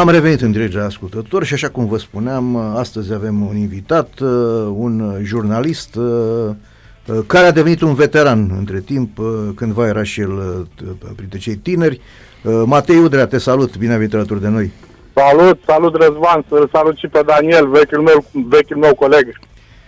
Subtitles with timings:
[0.00, 4.18] Am revenit în direct la ascultător și așa cum vă spuneam, astăzi avem un invitat,
[4.20, 4.28] uh,
[4.74, 6.04] un jurnalist uh,
[7.06, 9.18] uh, care a devenit un veteran între timp,
[9.56, 10.66] cândva era și el
[11.16, 12.00] printre cei tineri.
[12.64, 14.70] Matei Udrea, te salut, bine ai venit alături de noi.
[15.14, 19.38] Salut, salut Răzvan, să salut și pe Daniel, vechiul meu, vechiul meu coleg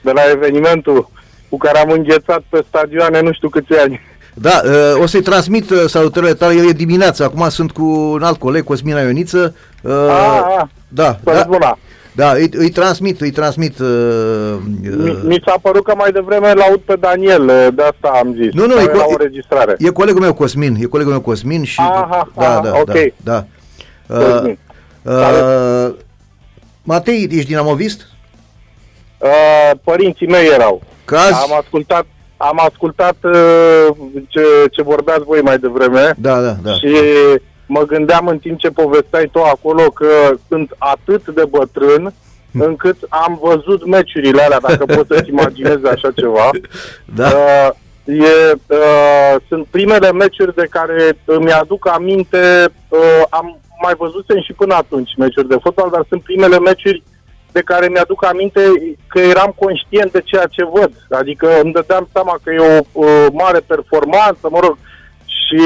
[0.02, 1.10] de la evenimentul
[1.48, 4.00] cu care am înghețat pe stadioane nu știu câți ani.
[4.34, 8.22] Da, uh, o să-i transmit uh, salutările tale, el e dimineața, acum sunt cu un
[8.22, 9.54] alt coleg, Cosmina Ioniță.
[9.82, 11.78] Uh, a, a, da, da, bună.
[12.12, 13.78] Da, îi, îi transmit, îi transmit.
[13.78, 18.34] Uh, mi, mi s-a părut că mai devreme îl aud pe Daniel, de asta am
[18.34, 18.52] zis.
[18.52, 19.74] Nu, nu, e, la o registrare.
[19.78, 21.80] E colegul meu Cosmin, e colegul meu Cosmin și...
[21.80, 22.92] Aha, da, aha, da, ok.
[23.16, 23.44] Da,
[24.06, 24.42] da.
[24.42, 24.54] Uh,
[25.02, 25.94] uh,
[26.82, 28.08] Matei, ești dinamovist?
[29.18, 30.82] Uh, părinții mei erau.
[31.04, 31.30] Caz?
[31.30, 33.86] Am ascultat am ascultat uh,
[34.28, 36.72] ce, ce vorbeați voi mai devreme da, da, da.
[36.72, 36.96] și
[37.66, 40.06] mă gândeam în timp ce povesteai tu acolo că
[40.48, 42.12] sunt atât de bătrân
[42.52, 42.60] hm.
[42.60, 46.50] încât am văzut meciurile alea, dacă poți să-ți imaginezi așa ceva.
[47.14, 47.26] Da.
[47.26, 47.70] Uh,
[48.04, 54.52] e, uh, sunt primele meciuri de care îmi aduc aminte, uh, am mai văzut și
[54.52, 57.02] până atunci meciuri de fotbal, dar sunt primele meciuri
[57.56, 58.60] de care mi-aduc aminte
[59.12, 60.92] că eram conștient de ceea ce văd.
[61.20, 64.76] Adică îmi dădeam seama că e o, o mare performanță, mă rog,
[65.42, 65.62] și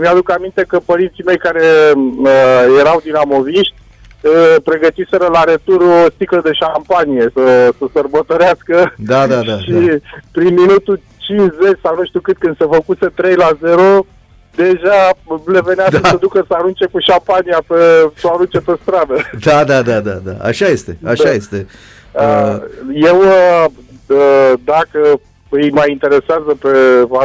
[0.00, 3.74] mi-aduc aminte că părinții mei care uh, erau dinamoviști
[4.20, 9.72] uh, pregătiseră la retur o sticlă de șampanie să, să sărbătorească da, da, da, și
[9.72, 9.94] da.
[10.32, 14.06] prin minutul 50 sau nu știu cât când se făcuse 3 la 0
[14.54, 15.10] deja
[15.46, 16.08] le venea da.
[16.08, 17.74] să ducă să arunce cu șapania pe,
[18.14, 19.14] să o arunce pe stradă.
[19.44, 20.36] Da, da, da, da, da.
[20.42, 21.30] Așa este, așa da.
[21.30, 21.66] este.
[22.12, 22.56] Uh,
[22.94, 23.64] eu, uh,
[24.06, 26.68] uh, dacă îi mai interesează pe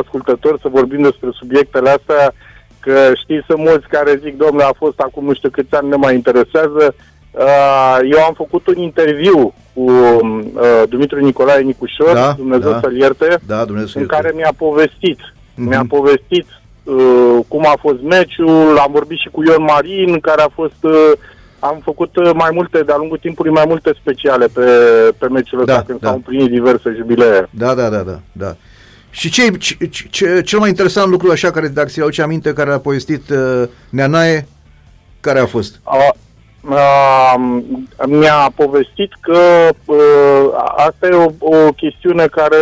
[0.02, 2.34] ascultători să vorbim despre subiectele astea,
[2.80, 5.96] că știi, sunt mulți care zic, domnule, a fost acum nu știu câți ani, ne
[5.96, 6.96] mai interesează.
[7.32, 12.96] Uh, eu am făcut un interviu cu uh, Dumitru Nicolae Nicușor, da, Dumnezeu da, să-l
[12.96, 15.68] ierte, da, Dumnezeu în care mi-a povestit, mm-hmm.
[15.70, 16.46] mi-a povestit
[16.88, 20.82] uh, cum a fost meciul, am vorbit și cu Ion Marin, care a fost...
[20.82, 21.12] Uh,
[21.60, 24.62] am făcut uh, mai multe, de-a lungul timpului, mai multe speciale pe,
[25.18, 26.08] pe meciul ăsta, da, când da.
[26.08, 27.48] s-au împlinit diverse jubilee.
[27.50, 28.56] Da, da, da, da, da.
[29.10, 29.76] Și ce, ce,
[30.10, 33.64] ce, cel mai interesant lucru, așa, care, dacă ți-l aduce aminte, care a povestit uh,
[33.90, 34.48] Neanae,
[35.20, 35.80] care a fost?
[35.84, 35.98] A,
[36.76, 42.58] a, mi-a povestit că uh, asta e o, o chestiune care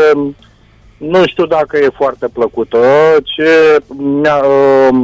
[0.98, 2.78] nu știu dacă e foarte plăcută.
[3.24, 5.04] Ce, mi-a, uh,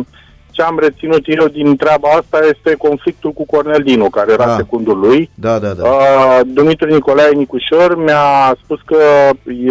[0.51, 4.55] ce am reținut eu din treaba asta este conflictul cu Cornel Dinu, care era da.
[4.55, 5.29] secundul lui.
[5.35, 5.83] Da, da, da.
[5.83, 8.97] Uh, Dumitru Nicolae Nicușor mi-a spus că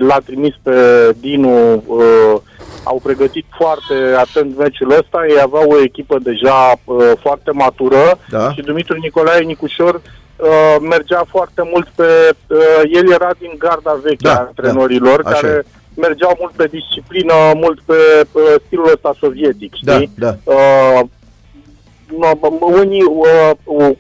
[0.01, 0.75] l-a trimis pe
[1.21, 2.41] Dinu, uh,
[2.85, 8.53] au pregătit foarte atent meciul ăsta, ei aveau o echipă deja uh, foarte matură da.
[8.53, 12.35] și Dumitru Nicolae Nicușor uh, mergea foarte mult pe...
[12.47, 12.59] Uh,
[12.93, 15.31] el era din garda veche da, a antrenorilor, da.
[15.31, 15.49] care...
[15.49, 20.11] E mergeau mult pe disciplină, mult pe, pe stilul ăsta sovietic, da, știi?
[20.19, 20.53] Da, da.
[20.53, 21.01] Uh,
[22.61, 23.51] unii uh,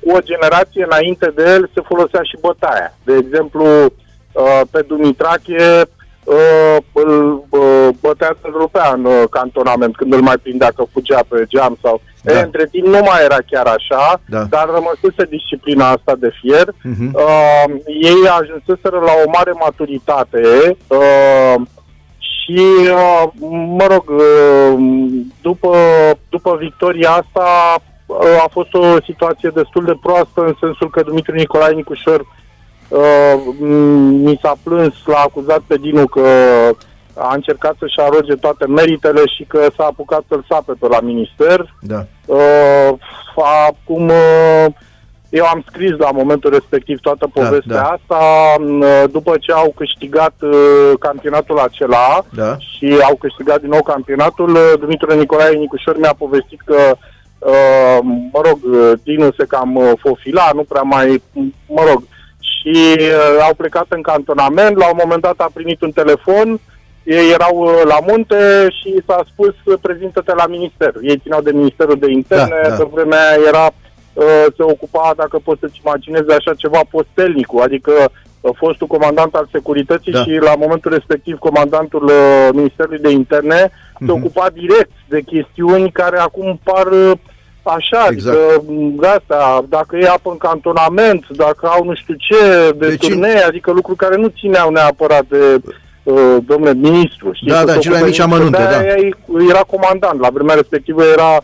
[0.03, 2.95] cu o generație înainte de el se folosea și bătaia.
[3.05, 5.83] De exemplu, uh, pe Dumitrache
[6.25, 11.21] uh, îl uh, bătea să rupea în uh, cantonament când îl mai prindea că fugea
[11.29, 12.00] pe geam sau...
[12.23, 12.39] Da.
[12.39, 14.43] E, între timp nu mai era chiar așa, da.
[14.43, 16.67] dar rămăsese disciplina asta de fier.
[16.67, 17.11] Uh-huh.
[17.12, 20.43] Uh, ei ajunseseră la o mare maturitate
[20.87, 21.55] uh,
[22.50, 23.25] și, uh,
[23.78, 24.78] mă rog, uh,
[25.43, 25.77] după,
[26.28, 31.34] după victoria asta uh, a fost o situație destul de proastă în sensul că Dumitru
[31.34, 32.38] Nicolae Nicușor
[34.22, 36.28] mi s-a plâns, l-a acuzat pe Dinu că
[37.15, 41.75] a încercat să-și aroge toate meritele și că s-a apucat să-l sape pe la minister.
[41.81, 42.06] Da.
[43.69, 44.11] Acum
[45.31, 47.89] eu am scris la momentul respectiv toată da, povestea da, da.
[47.89, 48.23] asta
[49.11, 52.57] după ce au câștigat uh, campionatul acela da.
[52.59, 54.51] și au câștigat din nou campionatul.
[54.51, 56.97] Uh, Dumitru Nicolae Nicușor mi-a povestit că
[57.39, 57.99] uh,
[58.33, 58.59] mă rog,
[59.03, 61.23] Dinu se cam fofila, nu prea mai,
[61.67, 62.03] mă rog,
[62.41, 63.00] și
[63.47, 66.61] au plecat în cantonament, la un moment dat a primit un telefon,
[67.03, 70.93] ei erau la munte și s-a spus prezintă-te la minister.
[71.03, 72.75] Ei țineau de Ministerul de Interne, da, da.
[72.75, 73.89] pe vremea era Uh,
[74.57, 77.93] se ocupa, dacă poți să-ți imaginezi așa ceva, postelnicul, adică
[78.41, 80.23] uh, fostul comandant al securității da.
[80.23, 84.07] și la momentul respectiv comandantul uh, Ministerului de Interne uh-huh.
[84.07, 84.12] se mhm.
[84.12, 86.89] ocupa direct de chestiuni care acum par
[87.62, 88.37] așa, exact.
[88.37, 88.62] adică
[89.01, 93.43] de asta, dacă e apă în cantonament, dacă au nu știu ce, de deci turnee,
[93.43, 95.61] adică lucruri care nu țineau neapărat de
[96.03, 97.33] uh, domnule ministru.
[97.33, 97.51] Știi?
[97.51, 98.85] Da, da, cele mai mici amănunte, da.
[99.49, 101.43] Era comandant, la vremea respectivă era uh,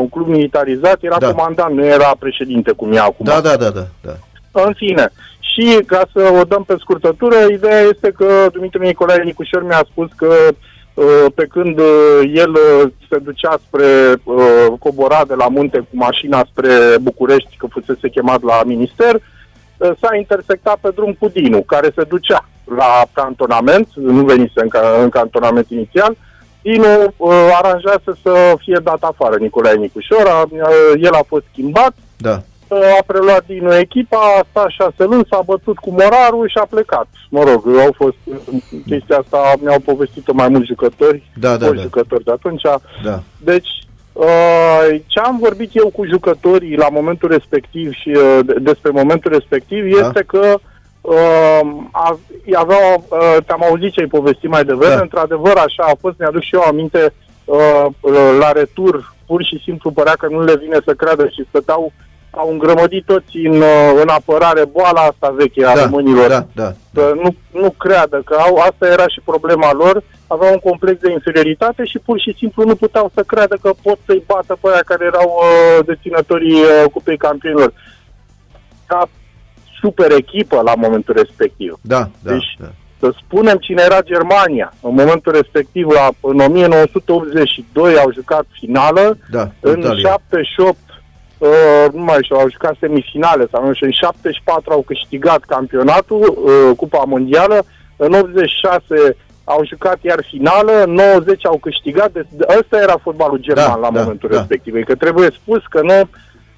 [0.00, 1.30] un club militarizat, era Da.
[1.30, 3.24] comandant, nu era președinte cum e acum.
[3.26, 4.12] Da, da, da, da, da.
[4.64, 5.08] În fine,
[5.40, 10.08] și ca să o dăm pe scurtătură, ideea este că Dumitru Nicolae Nicușor mi-a spus
[10.16, 10.34] că
[10.94, 15.86] uh, pe când uh, el uh, se ducea spre uh, cobora de la munte cu
[15.92, 16.68] mașina spre
[17.00, 22.02] București, că fusese chemat la minister, uh, s-a intersectat pe drum cu Dinu, care se
[22.02, 26.16] ducea la cantonament, nu venise în, ca, în cantonament inițial,
[26.70, 27.30] Dinu uh,
[27.62, 30.60] aranjase să fie dat afară Nicolae Nicușor, a, uh,
[31.02, 32.42] el a fost schimbat, Da,
[32.98, 37.06] a preluat din echipa, a stat șase luni, s-a bătut cu morarul și a plecat.
[37.30, 38.16] Mă rog, au fost
[38.86, 41.82] chestia asta, mi-au povestit-o mai mulți jucători, Da, da, mulți da.
[41.82, 42.62] jucători de atunci.
[43.04, 43.20] da.
[43.38, 43.68] Deci,
[44.12, 49.30] uh, ce am vorbit eu cu jucătorii la momentul respectiv și uh, de- despre momentul
[49.32, 50.06] respectiv Da.
[50.06, 50.60] este că uh,
[51.90, 52.18] a-
[52.54, 55.00] aveau, uh, te-am auzit ce ai povestit mai devreme, Da.
[55.00, 57.12] într-adevăr așa a fost, mi-aduc și eu aminte
[57.44, 57.86] uh,
[58.38, 61.92] la retur, pur și simplu părea că nu le vine să creadă și stăteau
[62.30, 66.72] au îngrămădit toți în, uh, în apărare boala asta veche a Da, românilor da, da.
[66.94, 71.10] să nu, nu creadă că au, asta era și problema lor, aveau un complex de
[71.10, 74.82] inferioritate și pur și simplu nu puteau să creadă că pot să-i bată pe aia
[74.84, 77.72] care erau uh, deținătorii uh, Cupei Campionilor.
[78.86, 79.08] Ca
[79.80, 81.78] super echipă la momentul respectiv.
[81.80, 82.66] Da, da, Deci, da.
[83.00, 84.72] Să spunem cine era Germania.
[84.82, 90.08] În momentul respectiv, la, în 1982 au jucat finală, Da, în Italia.
[90.08, 90.76] 78
[91.38, 96.20] Uh, nu mai știu, au jucat semifinale sau nu știu, în 74 au câștigat campionatul,
[96.44, 97.64] uh, Cupa Mondială,
[97.96, 102.26] în 86 au jucat iar finală, în 90 au câștigat, deci
[102.60, 104.36] ăsta era fotbalul german Da, la da, momentul da.
[104.36, 104.84] respectiv.
[104.84, 106.08] Că trebuie spus că nu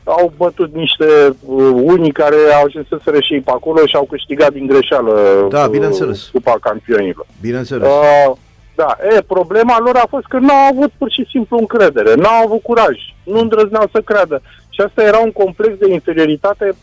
[0.08, 1.06] au bătut niște
[1.46, 5.46] uh, unii care au ajuns să și ei pe acolo și au câștigat din greșeală
[5.50, 6.28] Da, uh, bineînțeles.
[6.32, 7.26] Cupa Campionilor.
[7.40, 7.88] Bineînțeles.
[7.88, 8.36] Uh,
[8.74, 12.28] da, e, problema lor a fost că nu au avut pur și simplu încredere, nu
[12.28, 14.42] au avut curaj, nu îndrăzneau să creadă.
[14.68, 16.74] Și asta era un complex de inferioritate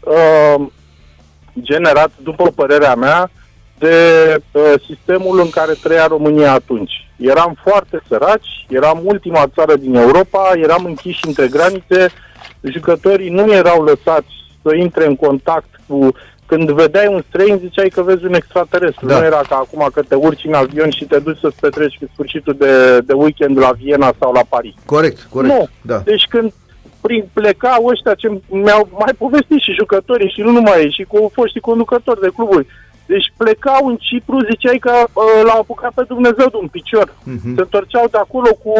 [0.00, 0.66] uh,
[1.60, 3.30] generat, după părerea mea,
[3.78, 3.96] de
[4.52, 6.92] uh, sistemul în care trăia România atunci.
[7.16, 12.12] Eram foarte săraci, eram ultima țară din Europa, eram închiși între granițe,
[12.70, 14.32] jucătorii nu erau lăsați
[14.62, 16.08] să intre în contact cu...
[16.46, 19.06] Când vedeai un străin, ziceai că vezi un extraterestru.
[19.06, 19.18] Da.
[19.18, 22.08] Nu era ca acum că te urci în avion și te duci să-ți petreci cu
[22.12, 24.74] sfârșitul de, de weekend la Viena sau la Paris.
[24.86, 25.54] Corect, corect.
[25.54, 25.68] Nu.
[25.82, 25.98] Da.
[25.98, 26.52] Deci când
[27.00, 31.30] prin plecau ăștia ce mi-au mai povestit și jucătorii și nu numai ei, și cu
[31.34, 32.66] foștii conducători de cluburi.
[33.06, 37.14] Deci plecau în Cipru, ziceai că uh, l-au apucat pe Dumnezeu de un picior.
[37.24, 37.54] Mhm.
[37.54, 38.72] Se întorceau de acolo cu,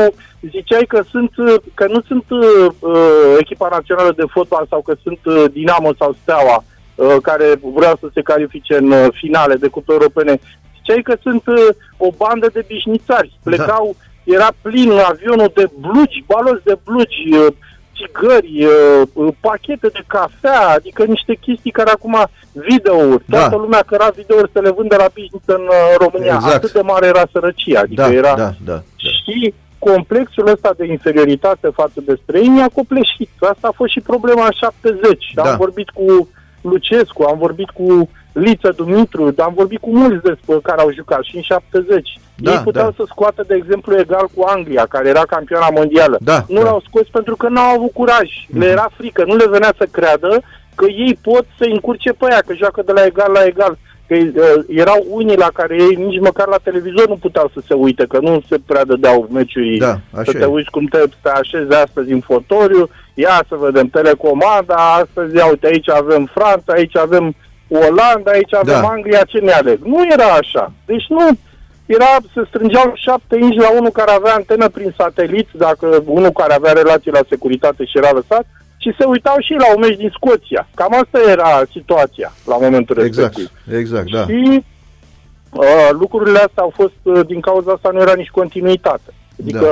[0.51, 4.95] ziceai că sunt, uh, că nu sunt uh, uh, echipa națională de fotbal sau că
[5.03, 9.69] sunt uh, Dinamo sau Steaua uh, care vreau să se califice în uh, finale de
[9.69, 10.41] cupe europene.
[10.77, 13.39] Ziceai că sunt uh, o bandă de bișnițari.
[13.43, 17.47] Plecau, era plin avionul de blugi, baloți de blugi, uh,
[17.97, 22.17] țigări, uh, uh, pachete de cafea, adică niște chestii care acum
[22.53, 23.39] videouri, Da.
[23.39, 26.35] toată lumea căra videouri să le vândă la bișniță în uh, România.
[26.35, 26.55] Exact.
[26.55, 28.35] Atât de mare era sărăcia, adică Da, era...
[28.35, 28.83] da, da, da.
[28.97, 33.31] Și complexul ăsta de inferioritate față de străini a copleșit.
[33.41, 35.33] Asta a fost și problema în 70.
[35.35, 35.43] Da.
[35.43, 36.29] Am vorbit cu
[36.61, 41.37] Lucescu, am vorbit cu Liță Dumitru, am vorbit cu mulți despre care au jucat și
[41.37, 42.19] în 70.
[42.37, 42.95] Da, Ei puteau da.
[42.97, 46.17] să scoată, de exemplu, egal cu Anglia, care era campioana mondială.
[46.21, 46.63] Da, nu da.
[46.63, 48.31] l-au scos pentru că n-au avut curaj.
[48.59, 50.43] Le era frică, nu le venea să creadă
[50.75, 53.79] că ei pot să încurce pe aia, că joacă de la egal la egal.
[54.07, 57.75] Că uh, erau unii la care ei nici măcar la televizor nu puteau să se
[57.75, 59.77] uite, că nu se prea dădeau meciuri.
[59.77, 60.47] Da, așa să te e.
[60.47, 65.67] uiți cum te, te așezi astăzi în fotoriu, ia să vedem telecomanda, astăzi, ia uite,
[65.67, 67.35] aici avem Franța, aici avem
[67.69, 68.89] Olanda, aici avem Da.
[68.89, 69.79] Anglia, ce ne aleg?
[69.83, 70.73] Nu era așa.
[70.87, 71.29] Deci nu,
[71.87, 76.55] era, se strângeau șapte inci la unul care avea antenă prin satelit, dacă unul care
[76.55, 80.13] avea relații la securitate și era lăsat, și se uitau și la un meci din
[80.15, 80.69] Scoția.
[80.75, 83.77] Cam asta era situația la momentul Exact, respectiv.
[83.79, 84.25] exact, da.
[84.25, 84.65] Și
[85.53, 89.15] uh, lucrurile astea au fost, uh, din cauza asta nu era nici continuitate.
[89.41, 89.67] Adică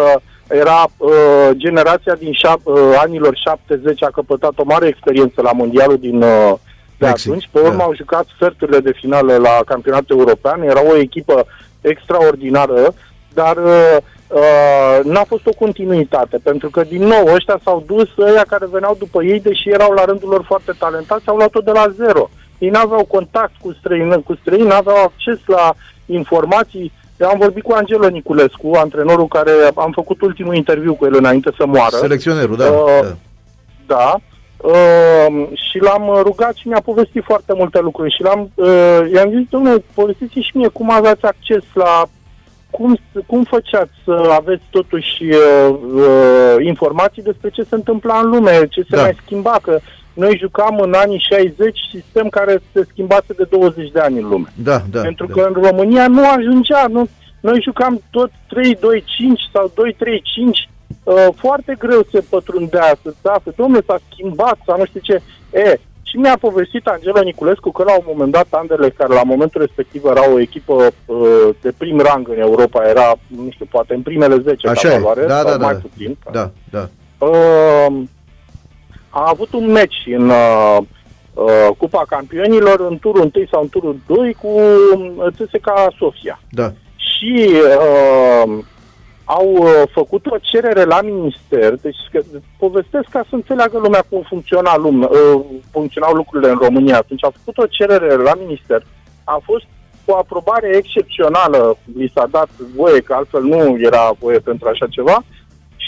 [0.49, 0.57] da.
[0.57, 5.99] era uh, generația din șap, uh, anilor 70 a căpătat o mare experiență la mondialul
[5.99, 6.55] din uh,
[7.03, 7.49] de Mexic, atunci.
[7.53, 7.85] Pe urmă da.
[7.85, 10.63] au jucat sferturile de finală la campionatul european.
[10.63, 11.47] Era o echipă
[11.81, 12.95] extraordinară,
[13.35, 13.97] dar uh,
[14.29, 18.97] uh, n-a fost o continuitate, pentru că, din nou, ăștia s-au dus, ăia care veneau
[18.99, 22.31] după ei, deși erau la rândul lor foarte talentați, au luat-o de la zero.
[22.59, 25.75] Ei n-aveau contact cu străini, cu străini n-aveau acces la
[26.07, 26.93] informații.
[27.17, 31.51] Eu am vorbit cu Angelo Niculescu, antrenorul care am făcut ultimul interviu cu el înainte
[31.57, 31.97] să moară.
[31.97, 32.71] Selecționerul, da.
[32.71, 33.17] Uh, da.
[33.87, 34.21] Da.
[34.63, 39.49] Uh, și l-am rugat și mi-a povestit foarte multe lucruri și l-am, uh, i-am zis,
[39.51, 42.05] domnule, povestiți și mie cum aveați acces la
[42.71, 48.67] cum, cum făceați să aveți totuși uh, uh, informații despre ce se întâmpla în lume,
[48.71, 49.03] ce se Da.
[49.03, 49.79] mai schimba, că
[50.15, 54.53] noi jucam în anii 60 sistem care se schimbase de 20 de ani în lume.
[54.55, 55.01] Da, da.
[55.01, 55.33] Pentru da.
[55.33, 57.09] că în România nu ajungea, nu,
[57.41, 58.33] noi jucam tot 3-2-5
[59.53, 60.72] sau 2-3-5,
[61.03, 65.23] uh, foarte greu se pătrundea să se afle, domnule, s-a schimbat sau nu știu ce.
[65.51, 69.61] E, și mi-a povestit Angela Niculescu că la un moment dat Anderlecht, care la momentul
[69.61, 70.73] respectiv era o echipă
[71.07, 74.95] uh, de prim rang în Europa, era, nu știu, poate în primele 10 Așa ca
[74.95, 75.65] e, valoare, da, sau da, da.
[75.65, 76.19] mai puțin.
[76.33, 76.89] Da, da.
[77.19, 78.03] Uh,
[79.09, 80.79] a avut un match în uh,
[81.35, 86.41] uh, Cupa Campionilor în turul 1 sau în turul 2 cu uh, CSKA Sofia.
[86.51, 86.73] Da.
[86.97, 88.59] Și uh,
[89.25, 92.21] au uh, făcut o cerere la minister, deci că,
[92.59, 96.97] povestesc ca să înțeleagă lumea cum funcționa lume, uh, funcționau lucrurile în România.
[96.97, 98.87] Atunci au făcut o cerere la minister,
[99.25, 99.65] a fost
[100.05, 105.25] cu aprobare excepțională, li s-a dat voie, că altfel nu era voie pentru așa ceva,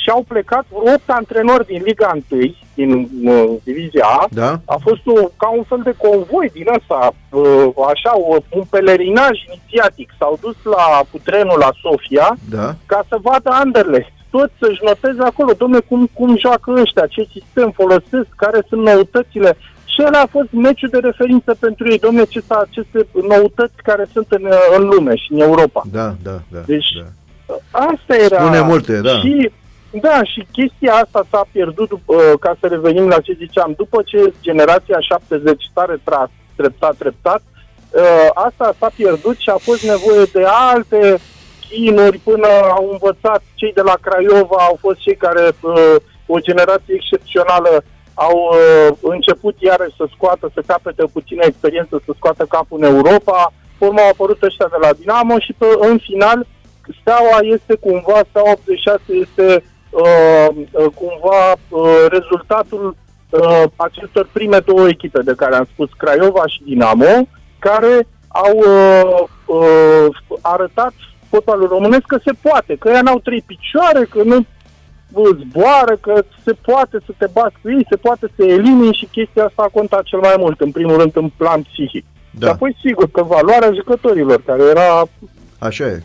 [0.05, 2.91] și au plecat vreo 8 antrenori din Liga 1, din
[3.25, 4.51] uh, Divizia A, Da?
[4.65, 9.35] a fost o, ca un fel de convoi din asta, uh, așa, o, un pelerinaj
[9.49, 10.09] inițiatic.
[10.19, 12.75] S-au dus la cu trenul la Sofia Da?
[12.87, 14.13] ca să vadă Anderlecht.
[14.31, 19.57] Toți să-și noteze acolo, domne, cum, cum joacă ăștia, ce sistem folosesc, care sunt noutățile.
[19.93, 24.05] Și ăla a fost meciul de referință pentru ei, domne, ce s-a- aceste noutăți care
[24.13, 24.45] sunt în,
[24.79, 25.83] în lume și în Europa.
[25.93, 26.59] Da, da, da.
[26.67, 27.07] Deci, da.
[27.71, 28.41] Asta era.
[28.43, 29.11] Spune multe, da.
[29.21, 29.51] Și,
[30.01, 34.03] da, și chestia asta s-a pierdut, după, uh, ca să revenim la ce ziceam, după
[34.05, 37.43] ce generația 70 s-a retras treptat, treptat,
[37.91, 41.19] uh, asta s-a pierdut și a fost nevoie de alte
[41.69, 45.97] chinuri până au învățat cei de la Craiova, au fost cei care, uh,
[46.27, 47.85] o generație excepțională,
[48.15, 53.53] au uh, început iarăși să scoată, să capete puțină experiență, să scoată capul în Europa,
[53.79, 56.47] pe urmă au apărut ăștia de la Dinamo și pe, în final
[57.01, 59.73] Steaua este cumva, Steaua 86 este uh, uh,
[60.95, 62.97] cumva uh, rezultatul
[63.31, 69.29] uh, acestor prime două echipe de care am spus, Craiova și Dinamo, care au uh,
[69.47, 70.93] uh, arătat
[71.29, 74.47] fotbalul românesc că se poate, că ea n-au trei picioare, că nu
[75.41, 79.45] zboară, că se poate să te bați cu ei, se poate să elimini și chestia
[79.45, 82.05] asta a contat cel mai mult, în primul rând în plan psihic.
[82.31, 82.47] Da.
[82.47, 85.03] Și apoi, sigur, că valoarea jucătorilor, care era,
[85.59, 86.03] Așa e.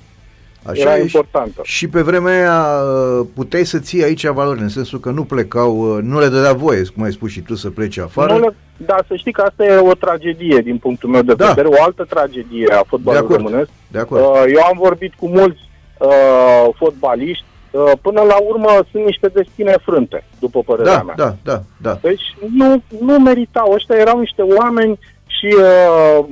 [0.63, 1.01] Așa era e.
[1.01, 1.61] importantă.
[1.63, 2.81] Și pe vremea aia
[3.19, 6.53] uh, puteai să ții aici valori, în sensul că nu plecau, uh, nu le dădea
[6.53, 8.33] voie, cum ai spus și tu, să plece afară.
[8.33, 11.47] Nu le, da, să știi că asta e o tragedie din punctul meu de Da.
[11.47, 13.43] vedere, o altă tragedie a De fotbalului acord.
[13.43, 13.69] românesc.
[13.87, 14.21] De acord.
[14.21, 15.59] Uh, eu am vorbit cu mulți
[15.97, 21.15] uh, fotbaliști, uh, până la urmă sunt niște destine frânte, după părerea da, mea.
[21.17, 21.97] da, da, da.
[22.01, 22.21] Deci
[22.55, 26.25] nu, nu meritau, ăștia erau niște oameni și uh,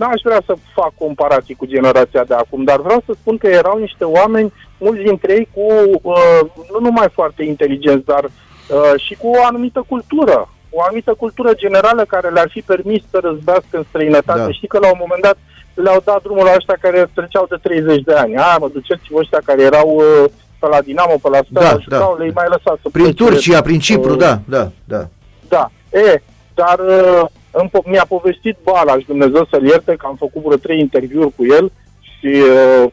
[0.00, 3.78] n-aș vrea să fac comparații cu generația de acum, dar vreau să spun că erau
[3.78, 5.66] niște oameni, mulți dintre ei cu
[6.02, 6.40] uh,
[6.72, 12.04] nu numai foarte inteligenți, dar uh, și cu o anumită cultură, o anumită cultură generală
[12.04, 14.38] care le-ar fi permis să răzbească în străinătate.
[14.40, 14.50] Da.
[14.50, 15.36] Știi că la un moment dat
[15.74, 18.36] le-au dat drumul la ăștia care treceau de 30 de ani.
[18.36, 20.24] A, mă duceți-vă ăștia care erau uh,
[20.58, 22.18] pe la Dinamo, pe la Steaua, Da, jucau, da.
[22.18, 23.24] le-ai mai lăsat să Prin plece.
[23.24, 25.02] Turcia, prin Cipru, uh, da, da, da.
[25.48, 26.22] da, e,
[26.54, 27.39] dar uh, îmi po-
[27.84, 32.26] mi-a povestit Balaș, Dumnezeu să-l ierte, că am făcut vreo trei interviuri cu el și
[32.26, 32.90] uh,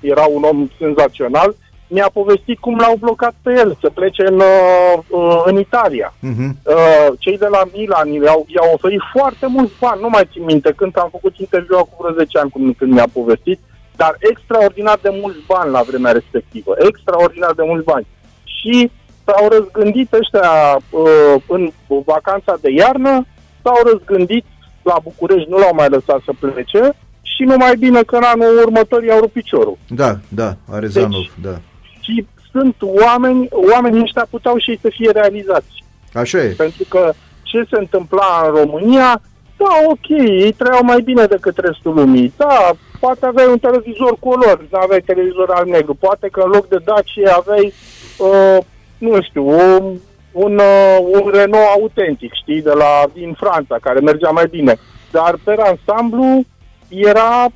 [0.00, 1.54] era un om senzațional.
[1.88, 6.14] Mi-a povestit cum l-au blocat pe el să plece în, uh, uh, în Italia.
[6.20, 6.58] Mhm.
[6.64, 10.72] Uh, cei de la Milan i-au, i-au oferit foarte mulți bani, nu mai țin minte
[10.76, 13.60] când am făcut interviu cu vreo 10 ani când, când mi-a povestit,
[13.96, 18.06] dar extraordinar de mulți bani la vremea respectivă, extraordinar de mulți bani.
[18.44, 18.90] Și
[19.24, 20.50] s-au răzgândit ăștia
[20.90, 21.70] uh, în
[22.04, 23.26] vacanța de iarnă,
[23.62, 24.44] s-au răzgândit
[24.82, 26.92] la București, nu l-au mai lăsat să plece
[27.22, 29.78] și numai bine că în anul următor i-au rupt piciorul.
[29.88, 31.56] Da, da, Arezanov, da.
[32.00, 35.84] Și sunt oameni, oamenii ăștia puteau și ei să fie realizați.
[36.12, 36.54] Așa e.
[36.56, 39.20] Pentru că ce se întâmpla în România,
[39.56, 42.32] da, ok, ei trăiau mai bine decât restul lumii.
[42.36, 45.94] Da, poate aveai un televizor color, nu aveai televizor alb-negru.
[45.94, 47.72] Poate că în loc de Dacia aveai,
[48.18, 48.58] uh,
[48.98, 49.96] nu știu, un,
[50.32, 54.76] un, uh, un Renault autentic, știi, de la, din Franța, care mergea mai bine.
[55.10, 56.44] Dar pe ansamblu
[56.88, 57.46] era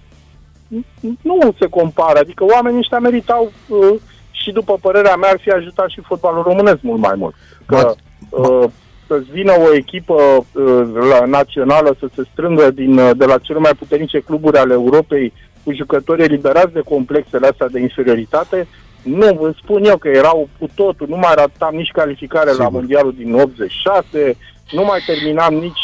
[1.22, 5.88] nu se compară, adică oamenii ăștia meritau uh, și după părerea mea ar fi ajutat
[5.88, 7.34] și fotbalul românesc mult mai mult.
[7.66, 7.94] Că
[8.30, 8.64] uh,
[9.06, 13.58] să-ți vină o echipă uh, la, națională să se strângă din, uh, de la cele
[13.58, 15.32] mai puternice cluburi ale Europei
[15.64, 18.68] cu jucători eliberați de complexele astea de inferioritate,
[19.02, 22.64] nu, vă spun eu că erau cu totul, nu mai ratam nici calificare Sigur.
[22.64, 24.36] la mondialul din 86,
[24.72, 25.82] nu mai terminam nici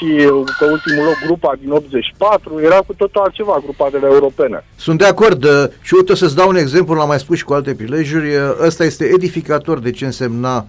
[0.59, 4.65] pe ultimul loc grupa din 84, era cu totul altceva grupa de la europene.
[4.77, 7.53] Sunt de acord uh, și uite să-ți dau un exemplu, l-am mai spus și cu
[7.53, 10.67] alte prilejuri, uh, ăsta este edificator de ce însemna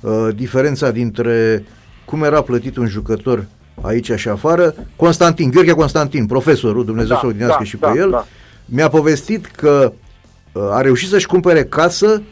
[0.00, 1.64] uh, diferența dintre
[2.04, 3.44] cum era plătit un jucător
[3.80, 4.74] aici și afară.
[4.96, 8.26] Constantin, Gheorghe Constantin, profesorul, Dumnezeu da, să odinească da, și da, pe el, da.
[8.64, 10.00] mi-a povestit că uh,
[10.70, 12.22] a reușit să-și cumpere casă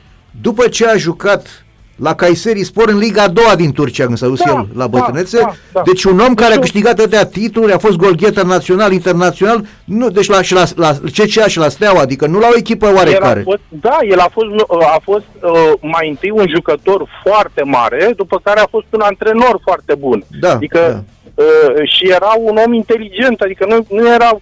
[0.40, 1.64] după ce a jucat
[1.96, 4.86] la Kayseri Spor în Liga a doua din Turcia, când s-a dus da, el la
[4.86, 5.38] da, bătrânețe.
[5.38, 5.82] Da, da.
[5.84, 10.28] Deci un om care a câștigat atâtea titluri, a fost golgheter național, internațional, nu, deci
[10.28, 13.40] la, și la, la CCA și la Steaua, adică nu la o echipă oarecare.
[13.40, 18.40] Fost, da, el a fost, a fost uh, mai întâi un jucător foarte mare, după
[18.42, 20.24] care a fost un antrenor foarte bun.
[20.40, 21.42] Da, adică da.
[21.42, 24.40] Uh, și era un om inteligent, adică nu, nu era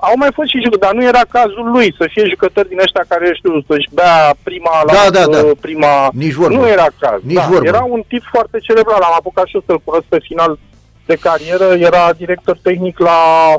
[0.00, 3.04] au mai fost și jucători, dar nu era cazul lui să fie jucători din ăștia
[3.08, 5.42] care, știu, să-și bea prima la da, da, da.
[5.60, 5.92] prima...
[6.12, 6.56] Nici vorbă.
[6.56, 7.20] Nu era caz.
[7.22, 7.66] Nici da, vorbă.
[7.66, 10.58] Era un tip foarte celebrat, l-am apucat și eu să-l cunosc pe final
[11.06, 13.18] de carieră, era director tehnic la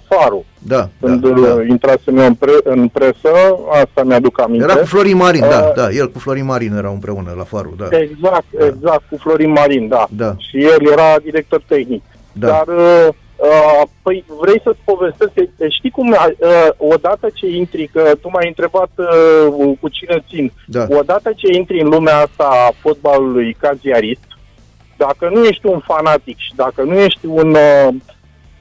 [0.10, 0.46] Faru.
[0.60, 1.64] Da, Când da, da.
[1.64, 3.32] intrasem eu în, pre, în presă,
[3.84, 4.64] asta mi-aduc aminte.
[4.64, 7.74] Era cu Florin Marin, uh, da, da, el cu Florin Marin era împreună la Faru,
[7.78, 7.88] da.
[7.98, 8.66] Exact, da.
[8.66, 10.06] exact, cu Florin Marin, da.
[10.10, 10.36] da.
[10.38, 12.04] Și el era director tehnic.
[12.32, 12.48] Da.
[12.48, 13.08] Dar uh,
[13.40, 15.32] Uh, păi vrei să-ți povestesc,
[15.70, 20.86] știi cum, uh, odată ce intri, că tu m-ai întrebat uh, cu cine țin, da.
[20.90, 24.28] odată ce intri în lumea asta a fotbalului ca ziarist,
[24.98, 27.88] dacă nu ești un fanatic și dacă nu ești un uh,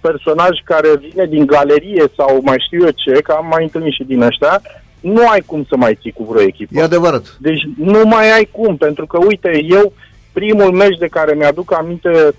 [0.01, 4.05] personaj care vine din galerie sau mai știu eu ce, că am mai întâlnit și
[4.05, 4.63] din ăștia,
[5.01, 6.73] nu ai cum să mai ții cu vreo echipă.
[6.75, 7.37] E adevărat.
[7.39, 9.93] Deci nu mai ai cum, pentru că, uite, eu,
[10.33, 12.35] primul meci de care mi-aduc aminte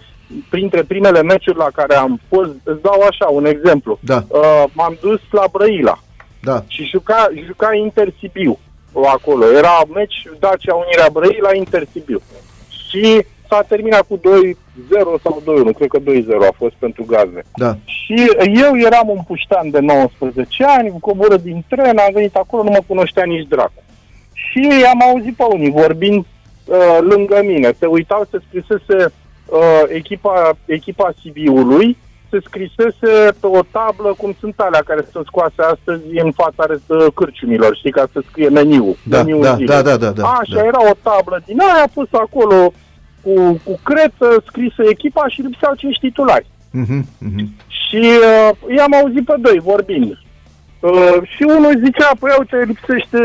[0.49, 3.99] printre primele meciuri la care am fost, îți dau așa un exemplu.
[4.01, 4.23] Da.
[4.27, 5.99] Uh, m-am dus la Brăila
[6.41, 6.63] da.
[6.67, 8.59] și juca, juca Inter Sibiu
[9.13, 9.45] acolo.
[9.51, 12.21] Era meci Dacia Unirea Brăila Inter Sibiu.
[12.89, 14.21] Și s-a terminat cu 2-0
[15.23, 16.03] sau 2-1, cred că 2-0
[16.49, 17.41] a fost pentru gazne.
[17.55, 17.77] Da.
[17.85, 22.69] Și eu eram un puștan de 19 ani, coboră din tren, am venit acolo, nu
[22.69, 23.83] mă cunoștea nici dracu.
[24.33, 26.25] Și am auzit pe unii vorbind
[26.65, 29.13] uh, lângă mine, se uitau, se scrisese
[29.51, 31.97] uh, echipa, echipa Sibiului
[32.29, 37.05] se scrisese pe o tablă cum sunt alea care sunt scoase astăzi în fața uh,
[37.15, 38.95] cârciumilor, știi, ca să scrie meniul.
[39.03, 40.23] Da, meniul da, da, da, da, da.
[40.23, 40.65] Așa, da.
[40.65, 42.73] era o tablă din aia, pus acolo
[43.21, 46.45] cu, cu creță, scrisă echipa și lipseau cinci titulari.
[46.81, 47.45] Uh-huh, uh-huh.
[47.67, 50.17] Și uh, i-am auzit pe doi vorbind.
[50.79, 53.21] Uh, și unul zicea, păi uite, lipsește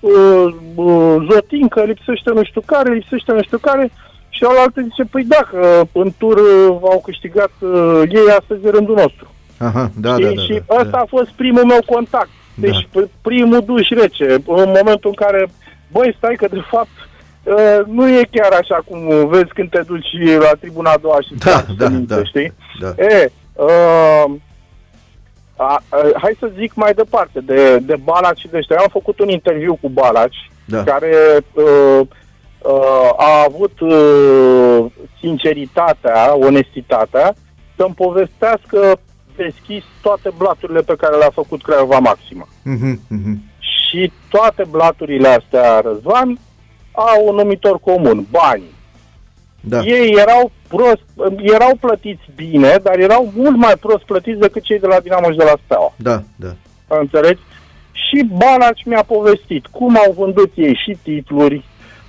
[0.00, 3.90] uh, uh, Zotincă, lipsește nu știu care, lipsește nu știu care.
[4.36, 8.94] Și alaltă zice, păi da, că în tur uh, au câștigat uh, ei astăzi rândul
[8.94, 9.26] nostru.
[9.58, 10.98] Aha, da, și, da, da, și da, ăsta da.
[10.98, 12.28] a fost primul meu contact.
[12.54, 13.00] Deci Da.
[13.22, 14.24] primul duș rece.
[14.46, 15.48] În momentul în care,
[15.92, 16.96] băi, stai că de fapt
[17.42, 20.06] uh, nu e chiar așa cum vezi când te duci
[20.38, 22.52] la tribuna a doua și Da, faci da, minte, da, știi?
[22.80, 22.88] da.
[23.04, 24.24] E, uh,
[25.56, 28.76] a, a, hai să zic mai departe de, de Balaci și de ăștia.
[28.78, 30.82] Eu am făcut un interviu cu Balaci, Da.
[30.82, 31.12] care
[31.52, 32.06] uh, uh,
[33.16, 34.86] a avut uh,
[35.20, 37.34] sinceritatea, onestitatea
[37.76, 38.98] să-mi povestească
[39.36, 42.48] deschis toate blaturile pe care le-a făcut Craiova Maximă.
[42.62, 43.42] Mhm, mhm.
[43.58, 46.38] Și toate blaturile astea, Răzvan,
[46.92, 48.74] au un numitor comun, banii.
[49.60, 49.80] Da.
[49.80, 51.02] Ei erau prost,
[51.38, 55.36] erau plătiți bine, dar erau mult mai prost plătiți decât cei de la Dinamo și
[55.36, 55.92] de la Steaua.
[55.96, 56.54] Da, da.
[56.98, 57.40] Înțelegi?
[57.92, 61.64] Și Balaci mi-a povestit cum au vândut ei și titluri,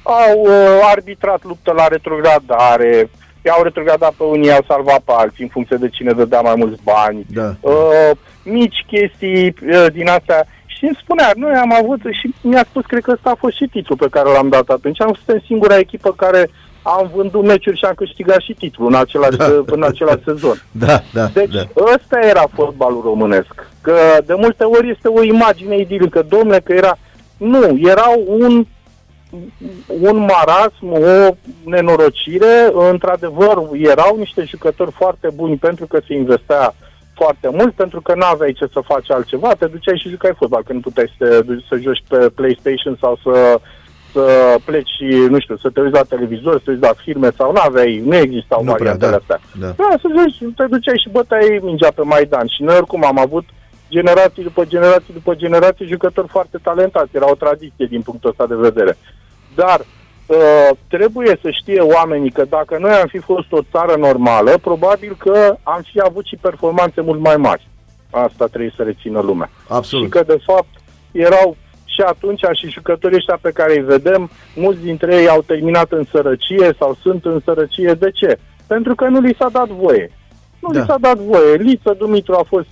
[0.08, 3.10] au uh, arbitrat luptă la retrogradare,
[3.46, 6.82] i-au retrogradat pe unii, i-au salvat pe alții în funcție de cine dădea mai mulți
[6.84, 7.26] bani.
[7.34, 7.56] Da.
[7.60, 8.12] Uh,
[8.44, 10.46] mici chestii uh, din astea.
[10.66, 13.68] Și îmi spunea, noi am avut și mi-a spus, cred că ăsta a fost și
[13.72, 15.02] titlul pe care l-am dat atunci.
[15.02, 16.50] Am fost singura echipă care
[16.82, 19.46] am vândut meciuri și am câștigat și titlul în același, Da.
[19.76, 20.64] în același sezon.
[20.72, 21.64] Da, da, Deci da.
[21.96, 23.70] ăsta era fotbalul românesc.
[23.82, 26.26] Că de multe ori este o imagine idilică.
[26.30, 26.98] Domnule, că era...
[27.38, 28.66] Nu, era un
[30.02, 32.72] un marasm, o nenorocire.
[32.92, 36.74] Într-adevăr, erau niște jucători foarte buni pentru că se investea
[37.14, 40.82] foarte mult, pentru că n-aveai ce să faci altceva, te duceai și jucai fotbal, când
[40.82, 43.60] puteai să, te duci să joci pe PlayStation sau să,
[44.14, 44.26] să
[44.66, 47.52] pleci, și, nu știu, să te uiți la televizor, să te uiți la filme sau
[47.52, 49.18] n-aveai, nu existau Nu prea, variantele da.
[49.18, 49.40] astea.
[49.62, 49.70] Da.
[49.82, 52.48] Da, să joci, te duceai și băteai mingea pe Maidan.
[52.48, 53.46] Și noi oricum am avut
[53.90, 57.16] generații după generații după generații jucători foarte talentați.
[57.16, 58.98] Era o tradiție din punctul ăsta de vedere.
[59.62, 64.58] Dar uh, trebuie să știe oamenii că dacă noi am fi fost o țară normală,
[64.58, 67.68] probabil că am fi avut și performanțe mult mai mari.
[68.10, 69.50] Asta trebuie să rețină lumea.
[69.68, 70.06] Absolut.
[70.06, 70.74] Și că, de fapt,
[71.12, 75.92] erau și atunci și jucătorii ăștia pe care îi vedem, mulți dintre ei au terminat
[75.92, 77.94] în sărăcie sau sunt în sărăcie.
[77.94, 78.40] De ce?
[78.68, 80.12] Pentru că nu li s-a dat voie.
[80.60, 80.80] Nu Da.
[80.80, 81.56] li s-a dat voie.
[81.56, 82.68] Liță Dumitru a fost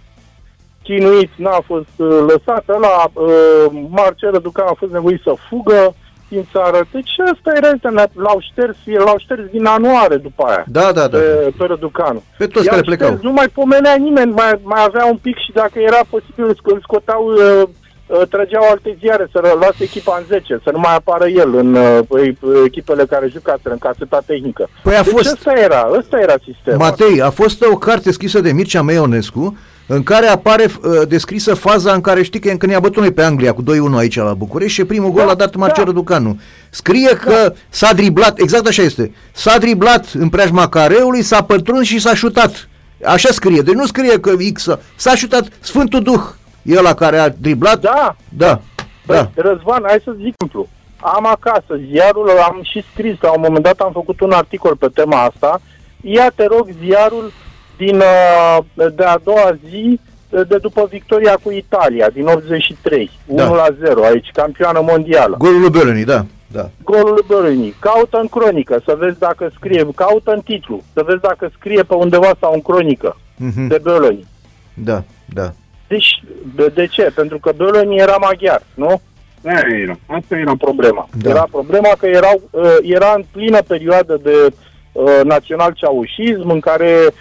[0.84, 5.96] chinuit, n-a fost uh, lăsat, la uh, Marcel Răducan a fost nevoit să fugă
[6.28, 6.88] din țară.
[6.92, 10.64] Deci ăsta era, uite, l-au șters, l-au șters din anuare după aia.
[10.68, 11.18] Da, da, da.
[11.18, 12.24] Pe, pe Răducanu.
[12.38, 13.08] Pe toți I-au care plecau.
[13.08, 16.54] șters, Nu mai pomenea nimeni, mai, mai avea un pic și dacă era posibil îl
[16.56, 17.64] sco- îl scoteau, uh,
[18.08, 21.56] uh, trăgeau alte ziare să ră- lase echipa în 10, să nu mai apară el
[21.56, 22.36] în uh, e-
[22.66, 24.70] echipele care jucaseră în caseta tehnică.
[24.84, 26.80] Păi a deci fost- ăsta era, ăsta era sistemul.
[26.80, 29.58] Matei, a fost o carte scrisă de Mircea Meionescu
[29.88, 33.24] în care apare uh, descrisă faza în care știi că când i-a bătut noi pe
[33.24, 33.66] Anglia cu 2-1
[33.98, 35.90] aici la București și primul gol Da, l-a dat Marcel da.
[35.90, 36.40] Răducanu.
[36.70, 42.00] Scrie că s-a driblat, exact așa este, s-a driblat în preajma careului, s-a pătruns și
[42.00, 42.70] s-a șutat.
[43.06, 46.22] Așa scrie, deci nu scrie că X, s-a șutat Sfântul Duh,
[46.62, 47.80] e ăla care a driblat.
[47.80, 48.62] Da, Da,
[49.06, 49.30] Păi, da.
[49.36, 50.68] Răzvan, hai să zic simplu.
[51.00, 54.88] Am acasă, ziarul am și scris, la un moment dat am făcut un articol pe
[54.94, 55.62] tema asta.
[56.02, 57.32] Ia, te rog, ziarul
[57.78, 58.58] din uh,
[58.96, 60.00] de a doua zi
[60.48, 63.44] de după victoria cu Italia, din 83, Da.
[63.46, 65.36] 1 la 0, aici, campioană mondială.
[65.38, 66.70] Golul lui Belloni, da, da.
[66.84, 67.76] Golul lui Bărâni.
[67.80, 71.94] Caută în cronică, să vezi dacă scrie, caută în titlu, să vezi dacă scrie pe
[71.94, 73.68] undeva sau în cronică Mhm.
[73.68, 74.28] de Bărâni.
[74.74, 75.52] Da, da.
[75.88, 76.24] Deci,
[76.56, 77.12] de, de ce?
[77.16, 79.02] Pentru că Bölöni era maghiar, nu?
[79.46, 79.98] Aia era.
[80.08, 81.08] Asta era problema.
[81.22, 81.30] Da.
[81.30, 84.54] Era problema că erau, uh, era în plină perioadă de
[84.92, 87.14] uh, național-ceaușism în care uh,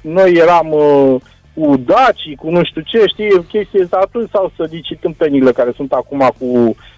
[0.00, 1.20] noi eram uh,
[1.54, 5.92] cu dacii, cu nu știu ce, știi, chestii asta, atunci s-au sădicit tâmpenile care sunt
[5.92, 6.46] acum cu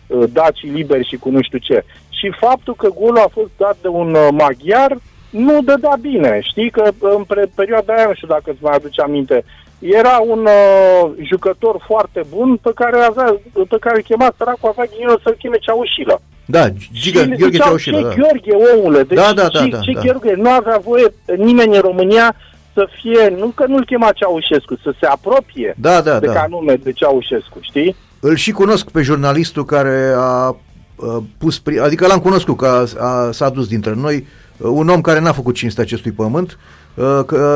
[0.06, 1.84] uh, dacii liberi și cu nu știu ce.
[2.08, 4.96] Și faptul că golul a fost dat de un uh, maghiar
[5.30, 6.40] nu dădea bine.
[6.42, 9.44] Știi că în pre- perioada aia, nu știu dacă îți mai aduce aminte,
[9.82, 14.84] era un uh, jucător foarte bun pe care avea, pe care îl chema săracul, avea
[14.90, 16.22] ghinionul să-l cheme Ceaușilă.
[16.44, 18.14] Da, Giga, Și le Gheorghe ziceau, Ceaușilă, ce da.
[18.14, 20.00] Gheorghe, omule, deci Da, da, da, ce, da, ce da.
[20.00, 22.34] Gheorghe, nu avea voie nimeni în România
[22.74, 26.32] să fie, nu că nu-l chema Ceaușescu, să se apropie Da, da, de da.
[26.32, 27.96] ca nume de Ceaușescu, știi?
[28.20, 30.56] Îl și cunosc pe jurnalistul care a, a
[31.38, 34.14] pus, pri- adică l-am cunoscut că a, a, s-a dus dintre noi,
[34.56, 36.81] uh, un om care n-a făcut cinste acestui pământ, uh, că-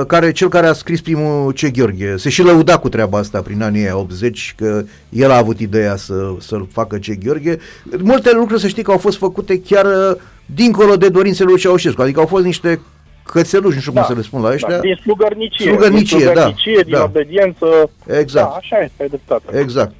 [0.06, 2.16] care, cel care a scris primul Ce Gheorghe.
[2.16, 5.96] Se și lăuda cu treaba asta prin anii aia 80, că el a avut ideea
[5.96, 7.58] să, să-l facă Ce Gheorghe.
[7.98, 12.02] Multe lucruri să știi că au fost făcute chiar uh, dincolo de dorințele lui Ceaușescu,
[12.02, 12.80] adică au fost niște
[13.22, 14.74] cățeluși, nu știu cum să le spun la ăștia.
[14.74, 15.66] Da, din slugărnicie.
[15.66, 17.02] Slugărnicie, din, da, slugărnicie, din da.
[17.02, 17.90] obediență.
[18.06, 18.48] Exact.
[18.48, 19.58] Da, așa este, ai dreptate.
[19.58, 19.94] Exact.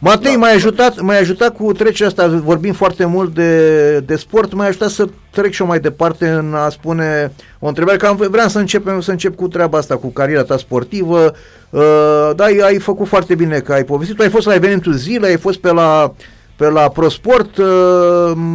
[0.00, 0.38] Matei, Da.
[0.38, 4.88] m-ai ajutat, m-ai ajutat cu trecerea asta, vorbim foarte mult de, de sport, m-ai ajutat
[4.88, 8.58] să trec și eu mai departe în a spune o întrebare, că am, vreau să
[8.58, 11.32] începem să încep cu treaba asta, cu cariera ta sportivă,
[11.70, 14.92] uh, da, ai, ai făcut foarte bine că ai povestit, tu ai fost la evenimentul
[14.92, 16.12] zilei, ai fost pe la,
[16.56, 17.66] pe la ProSport, uh,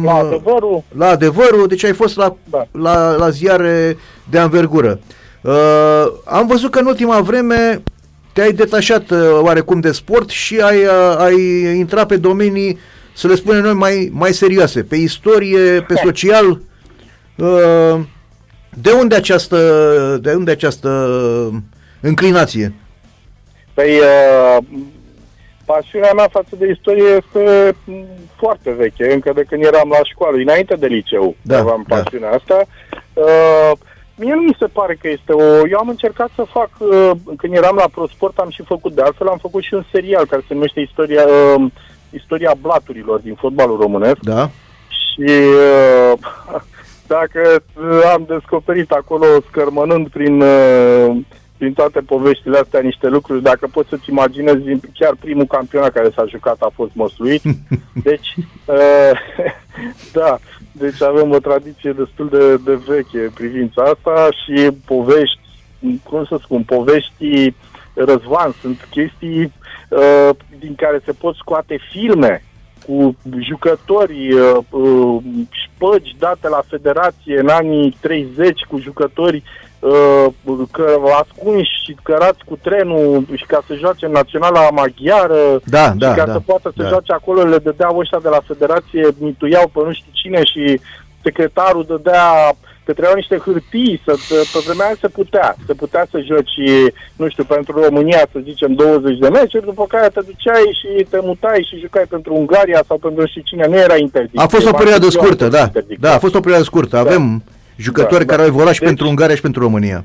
[0.04, 2.66] La adevărul, la adevărul, deci ai fost la, Da.
[2.72, 3.96] la, la ziare
[4.30, 4.98] de anvergură.
[5.42, 7.82] Uh, am văzut că în ultima vreme
[8.34, 12.78] te-ai detașat uh, oarecum de sport și ai, uh, ai intrat pe domenii,
[13.12, 16.60] să le spunem noi, mai, mai serioase, pe istorie, pe social.
[17.36, 18.00] Uh,
[18.82, 19.58] de unde această,
[20.22, 20.88] de unde această
[22.00, 22.74] înclinație?
[23.74, 24.64] Păi, uh,
[25.64, 28.04] pasiunea mea față de istorie este m,
[28.36, 31.96] foarte veche, încă de când eram la școală, înainte de liceu Da, aveam da.
[31.96, 32.64] pasiunea asta.
[33.12, 33.72] Uh,
[34.16, 35.68] mie nu mi se pare că este o...
[35.68, 39.28] Eu am încercat să fac, uh, când eram la ProSport, am și făcut, de altfel
[39.28, 41.64] am făcut și un serial care se numește Istoria, uh,
[42.10, 44.18] Istoria blaturilor din fotbalul românesc.
[44.18, 44.50] Da?
[44.88, 46.18] Și uh,
[47.06, 51.16] dacă uh, am descoperit acolo, scărmănând prin, uh,
[51.58, 56.24] prin toate poveștile astea niște lucruri, dacă poți să-ți imaginezi, chiar primul campionat care s-a
[56.28, 57.42] jucat a fost măsluit.
[58.08, 59.18] Deci, uh,
[60.18, 60.38] da,
[60.76, 65.40] deci avem o tradiție destul de, de veche în privința asta și povești,
[66.02, 67.54] cum să spun, povești
[67.94, 69.52] răzvan, sunt chestii
[69.88, 72.42] uh, din care se pot scoate filme
[72.86, 79.42] cu jucători, uh, uh, șpăgi date la federație în anii 30 cu jucători uh,
[80.70, 85.96] că, ascunși și cărați cu trenul și ca să joace în naționala maghiară Da, și
[85.98, 86.88] da, ca da, să poată să da.
[86.88, 90.80] joace acolo le dădeau ăștia de la federație, mituiau pe nu știu cine și
[91.22, 94.12] secretarul dădea că trebuiau niște hârtii, să,
[94.52, 96.58] pe vremea aia se putea, se putea să joci,
[97.16, 101.18] nu știu, pentru România, să zicem, 20 de meciuri, după care te duceai și te
[101.22, 104.42] mutai și jucai pentru Ungaria sau pentru nu știu cine, nu era interdicție.
[104.42, 105.64] A fost o Ba, perioadă știu eu, scurtă, a fost da.
[105.64, 106.08] interdicție.
[106.08, 106.96] Da, a fost o perioadă scurtă.
[106.96, 107.42] Avem
[107.76, 108.42] jucători Da, care da.
[108.42, 110.04] au evoluat și Deci- pentru Ungaria și pentru România.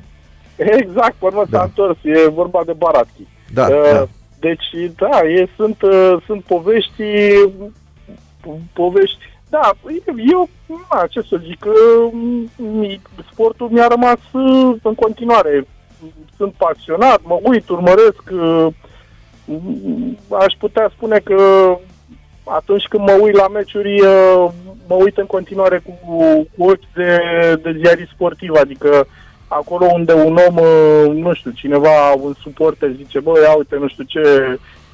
[0.56, 1.58] Exact, pe urmă Da.
[1.58, 3.26] s-a întors, e vorba de Baratchi.
[3.52, 4.06] Da, Uh, da.
[4.38, 4.64] Deci,
[4.96, 7.02] da, e, sunt, uh, sunt povești,
[8.40, 9.70] po- povești Da,
[10.32, 11.66] eu, na, ce să zic,
[13.32, 14.18] sportul mi-a rămas
[14.82, 15.66] în continuare.
[16.36, 18.22] Sunt pasionat, mă uit, urmăresc.
[20.38, 21.34] Aș putea spune că
[22.54, 24.00] atunci când mă uit la meciuri,
[24.88, 25.98] mă uit în continuare cu,
[26.56, 27.18] cu ochi de,
[27.62, 29.06] de ziarist sportiv, adică
[29.48, 30.56] acolo unde un om,
[31.14, 34.22] nu știu, cineva, un suporter zice, băi, ia uite, nu știu ce,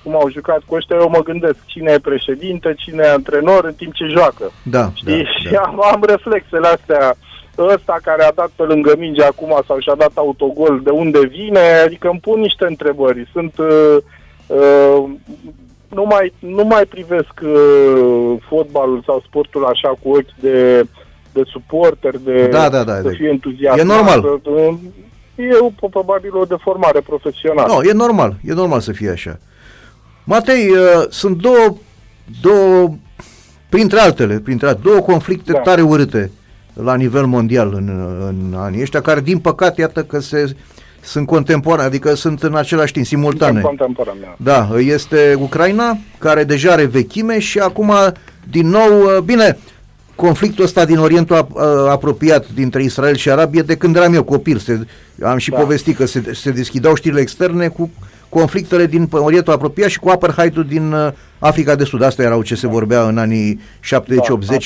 [0.03, 3.75] cum au jucat cu ăștia, eu mă gândesc cine e președinte, cine e antrenor în
[3.75, 4.51] timp ce joacă.
[4.63, 5.23] Da, Știi?
[5.25, 5.61] da, și da.
[5.61, 7.15] am, am reflexele astea.
[7.59, 11.61] Ăsta care a dat pe lângă minge acum sau și-a dat autogol, de unde vine?
[11.85, 13.29] Adică îmi pun niște întrebări.
[13.33, 13.59] Sunt...
[13.59, 13.97] Uh,
[14.47, 15.05] uh,
[15.99, 20.87] nu mai, nu mai privesc uh, fotbalul sau sportul așa cu ochi de,
[21.33, 23.11] de suporter, de Da, da, da, să da.
[23.11, 23.85] fie entuziasmat.
[23.85, 24.41] E normal.
[24.45, 24.75] Uh,
[25.39, 27.73] E o, probabil o deformare profesională.
[27.73, 29.39] Nu, e normal, e normal să fie așa.
[30.25, 31.77] Matei, uh, sunt două,
[32.41, 32.95] două,
[33.69, 35.59] printre altele, printre altele, două conflicte Da.
[35.59, 36.31] tare urâte
[36.73, 37.89] la nivel mondial în,
[38.29, 40.57] în anii ăștia, care din păcate, iată că se,
[41.07, 43.61] sunt contemporane, adică sunt în același timp, simultane.
[43.61, 44.69] Contemporan, da.
[44.69, 47.93] Da, este Ucraina, care deja are vechime și acum,
[48.51, 49.59] din nou, uh, bine,
[50.15, 54.23] conflictul ăsta din Orientul ap- uh, apropiat dintre Israel și Arabie, de când eram eu
[54.23, 54.87] copil, se,
[55.23, 55.59] am și Da.
[55.59, 57.91] povestit că se, se deschidau știrile externe cu
[58.39, 62.03] conflictele din Orientul apropiat și cu apartheidul din uh, Africa de Sud.
[62.03, 63.61] Asta erau ce se vorbea în anii 70-80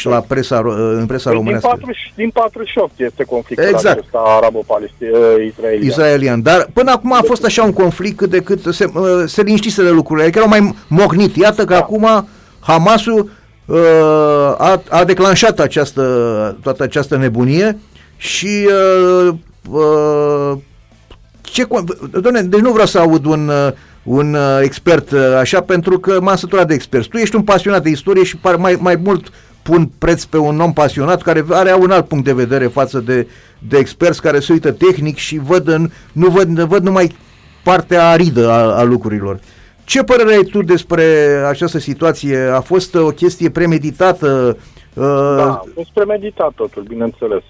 [0.04, 1.68] Da, la presa, ro- uh, în presa Păi din, românească.
[1.68, 3.98] 40, din 48 este conflictul Exact.
[3.98, 5.83] acesta arabo-palestinian.
[5.83, 6.42] Israelian.
[6.42, 9.90] Dar până acum a fost așa un conflict cât de cât se, uh, se liniștiseră
[9.90, 11.37] lucrurile, adică erau mai mocnit.
[11.37, 11.78] Iată că Da.
[11.78, 12.28] acum
[12.61, 13.30] Hamasul
[13.66, 13.78] uh,
[14.59, 16.02] a, a declanșat această,
[16.62, 17.78] toată această nebunie
[18.16, 18.68] și
[19.28, 19.35] uh,
[19.70, 20.52] uh,
[21.50, 25.60] ce, con- doamne, deci nu vreau să aud un, uh, un uh, expert uh, așa,
[25.60, 27.08] pentru că m-am săturat de experți.
[27.08, 29.32] Tu ești un pasionat de istorie și par mai, mai mult
[29.62, 33.28] pun preț pe un om pasionat care are un alt punct de vedere față de,
[33.68, 37.16] de experți care se uită tehnic și văd, în, nu văd, văd numai
[37.64, 39.40] partea aridă a, a lucrurilor.
[39.84, 41.04] Ce părere ai tu despre
[41.48, 42.38] această situație?
[42.38, 44.56] A fost o chestie premeditată?
[44.94, 45.04] Uh,
[45.36, 47.42] Da, a fost premeditat totul, bineînțeles.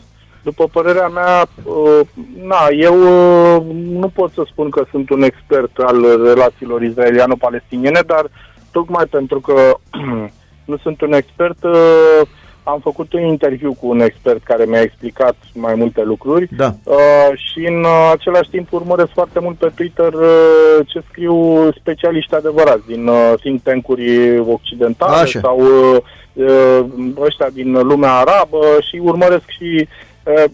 [0.42, 2.00] După părerea mea, uh,
[2.42, 8.30] na, eu uh, nu pot să spun că sunt un expert al relațiilor israeliano-palestiniene, dar
[8.70, 9.76] tocmai pentru că
[10.70, 12.20] nu sunt un expert, uh,
[12.62, 16.74] am făcut un interviu cu un expert care mi-a explicat mai multe lucruri Da.
[16.84, 16.96] uh,
[17.34, 22.86] și în uh, același timp urmăresc foarte mult pe Twitter uh, ce scriu specialiști adevărați
[22.86, 25.40] din uh, think tank-uri occidentale Așa.
[25.42, 25.96] sau uh,
[26.32, 26.84] uh,
[27.20, 29.88] ăștia din lumea arabă și urmăresc și uh,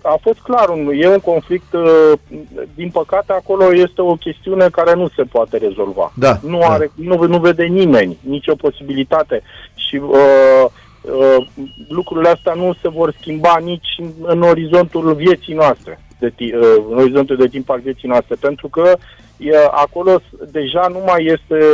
[0.02, 2.12] a fost clar, un, e un conflict, uh,
[2.74, 6.12] din păcate acolo este o chestiune care nu se poate rezolva.
[6.14, 6.66] Da, nu, da.
[6.66, 9.42] are, nu, nu vede nimeni nicio posibilitate
[9.74, 10.64] și uh,
[11.00, 11.46] uh,
[11.88, 16.84] lucrurile astea nu se vor schimba nici în, în orizontul vieții noastre, de, ti- uh,
[16.90, 18.92] în orizontul de timp al vieții noastre, pentru că
[19.36, 21.64] e, acolo s- deja nu mai este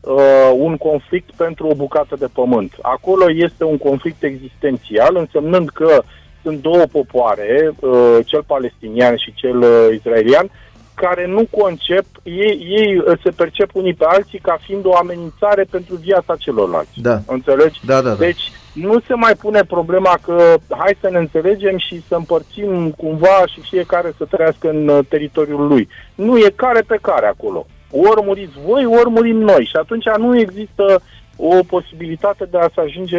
[0.00, 2.72] uh, un conflict pentru o bucată de pământ.
[2.82, 6.02] Acolo este un conflict existențial, însemnând că
[6.42, 10.50] sunt două popoare, uh, cel palestinian și cel uh, israelian,
[10.94, 15.64] care nu concep, ei, ei uh, se percep unii pe alții ca fiind o amenințare
[15.70, 17.00] pentru viața celorlalți.
[17.00, 17.20] Da.
[17.26, 17.80] Înțelegi?
[17.86, 18.14] Da, da, da.
[18.14, 23.44] Deci nu se mai pune problema că hai să ne înțelegem și să împărțim cumva
[23.52, 25.88] și fiecare să trăiască în uh, teritoriul lui.
[26.14, 27.66] Nu e care pe care acolo.
[27.90, 29.64] Ori muriți voi, ori murim noi.
[29.64, 31.02] Și atunci nu există
[31.36, 33.18] o posibilitate de a se ajunge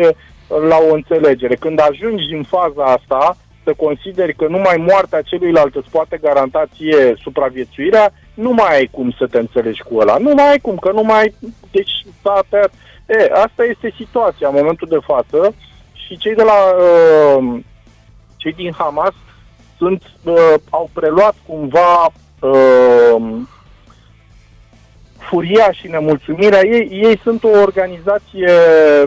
[0.68, 1.56] la o înțelegere.
[1.56, 7.14] Când ajungi în faza asta, să consideri că numai moartea celuilalt îți poate garanta ție
[7.22, 10.18] supraviețuirea, nu mai ai cum să te înțelegi cu ăla.
[10.18, 11.36] Nu mai ai cum, că nu mai...
[11.72, 12.72] Deci s-a tăiat.
[13.06, 15.56] E, asta este situația în momentul de față
[15.94, 16.76] și cei de la...
[16.76, 17.60] Uh,
[18.38, 19.14] cei din Hamas
[19.78, 23.22] sunt, uh, au preluat cumva uh,
[25.30, 28.52] furia și nemulțumirea ei, ei sunt o organizație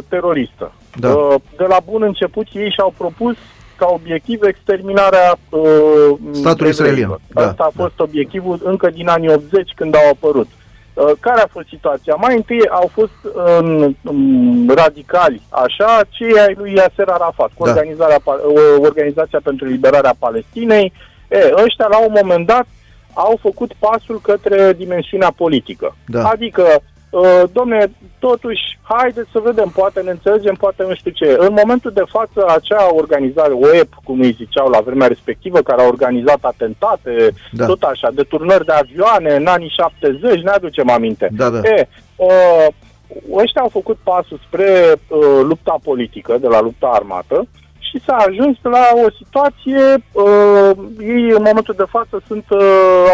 [0.09, 0.73] teroristă.
[1.01, 1.09] Da.
[1.15, 3.35] Uh, De la bun început ei și-au propus
[3.77, 5.61] ca obiectiv exterminarea uh,
[6.33, 6.71] Statului evreilor.
[6.71, 7.19] israelian.
[7.29, 10.49] Da, Asta a fost obiectivul încă din anii 80 când au apărut.
[10.95, 12.15] Uh, Care a fost situația?
[12.15, 13.19] Mai întâi au fost
[13.61, 17.71] um, um, radicali, așa, cei ai lui Yasser Arafat, cu Da.
[17.71, 20.93] organizarea, pa- uh, Organizația pentru Liberarea Palestinei.
[21.29, 22.67] E, ăștia, la un moment dat,
[23.15, 25.97] au făcut pasul către dimensiunea politică.
[26.07, 26.29] Da.
[26.29, 26.65] Adică,
[27.11, 31.37] uh, domne, totuși, haideți să vedem, poate ne înțelegem, poate nu știu ce.
[31.39, 35.87] În momentul de față, acea organizare, OEP, cum îi ziceau la vremea respectivă, care a
[35.87, 37.67] organizat atentate, Da.
[37.67, 41.29] tot așa, deturnări de avioane în anii 70, ne aducem aminte.
[41.33, 41.59] Da, da.
[41.59, 42.67] E, uh,
[43.33, 47.47] ăștia au făcut pasul spre uh, lupta politică, de la lupta armată,
[47.95, 52.61] și s-a ajuns la o situație, uh, ei în momentul de față sunt uh,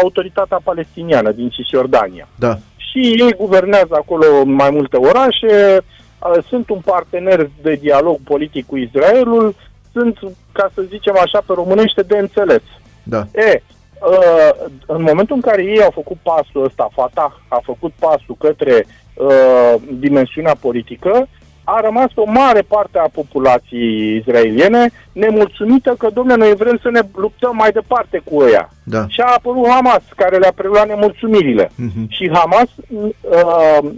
[0.01, 2.27] autoritatea palestiniană din Cisjordania.
[2.35, 2.57] Da.
[2.75, 8.77] Și ei guvernează acolo mai multe orașe, uh, sunt un partener de dialog politic cu
[8.77, 9.55] Israelul,
[9.91, 10.17] sunt,
[10.51, 12.63] ca să zicem așa, pe românește de înțeles.
[13.03, 13.21] Da.
[13.33, 13.61] E,
[14.09, 18.85] uh, în momentul în care ei au făcut pasul ăsta, Fatah a făcut pasul către
[19.13, 21.27] uh, dimensiunea politică,
[21.63, 26.99] a rămas o mare parte a populației izraeliene nemulțumită că, domnule, noi vrem să ne
[27.15, 28.69] luptăm mai departe cu ăia.
[28.83, 29.05] Da.
[29.07, 31.71] Și a apărut Hamas, care le-a preluat nemulțumirile.
[31.75, 32.09] Mhm.
[32.09, 33.89] Și Hamas uh,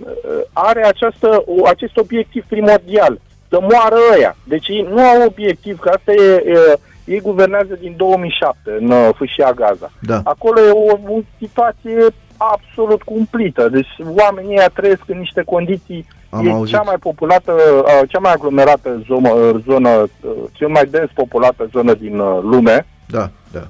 [0.54, 4.36] are această, o- acest obiectiv primordial, să moară ăia.
[4.44, 6.74] Deci ei nu au obiectiv, că asta e, uh,
[7.06, 9.92] ei guvernează din 2007 în uh, fâșia Gaza.
[10.00, 10.22] Da.
[10.24, 12.06] Acolo e o, o situație
[12.38, 13.70] absolut cumplită.
[13.70, 16.76] Deci oamenii ăia trăiesc în niște condiții Am e auzit.
[16.76, 21.70] cea mai populată, uh, cea mai aglomerată zonă, uh, zonă uh, cea mai dens populată
[21.72, 22.88] zonă din uh, lume.
[23.08, 23.68] Da, da.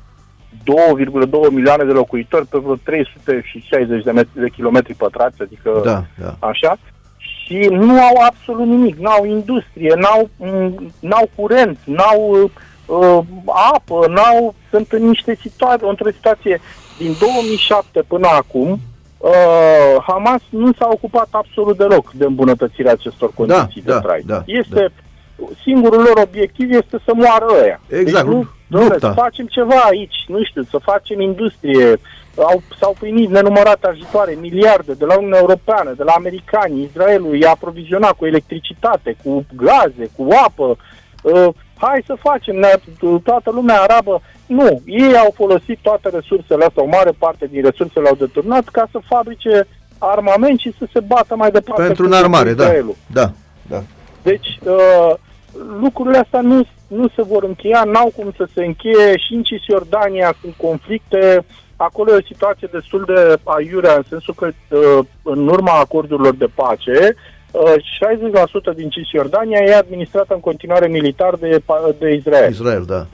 [0.64, 6.36] 2,2 milioane de locuitori pe vreo 360 de, metri, de kilometri pătrați, adică Da, da.
[6.40, 6.78] așa,
[7.18, 12.52] și nu au absolut nimic, n-au industrie, n-au, m, n-au curent, n-au
[12.86, 13.20] uh,
[13.74, 16.62] apă, n-au, sunt în niște situații, într-o situație
[16.98, 18.80] din 2007 până acum,
[19.28, 24.22] uh, Hamas nu s-a ocupat absolut deloc de îmbunătățirea acestor condiții Da, de da, trai.
[24.26, 24.92] da, este,
[25.64, 27.80] singurul lor obiectiv este să moară ăia.
[27.88, 29.08] Exact, Deci nu, lu- domnule, lupta.
[29.14, 32.00] să facem ceva aici, nu știu, să facem industrie,
[32.38, 37.50] au, s-au primit nenumărate ajutoare, miliarde de la Uniunea Europeană, de la americani, Israelul i-a
[37.50, 40.78] aprovizionat cu electricitate, cu gaze, cu apă.
[41.22, 41.48] Uh,
[41.86, 42.72] hai să facem, ne,
[43.24, 44.22] toată lumea arabă.
[44.46, 48.88] Nu, ei au folosit toate resursele astea, o mare parte din resursele au deturnat ca
[48.92, 49.68] să fabrice
[49.98, 52.64] armament și să se bată mai departe Pentru cu înarmare, da.
[52.64, 52.96] Israelul.
[53.12, 53.32] Da,
[53.70, 53.82] da.
[54.22, 55.14] Deci, uh,
[55.80, 60.36] lucrurile astea nu, nu se vor încheia, n-au cum să se încheie și în Cisjordania
[60.42, 65.72] sunt conflicte, acolo e o situație destul de aiurea, în sensul că uh, în urma
[65.80, 67.34] acordurilor de pace, uh,
[68.72, 72.52] 60% din Cisjordania e administrată în continuare militar de, pa- de Israel.
[72.52, 73.06] Israel, da.
[73.06, 73.10] 40%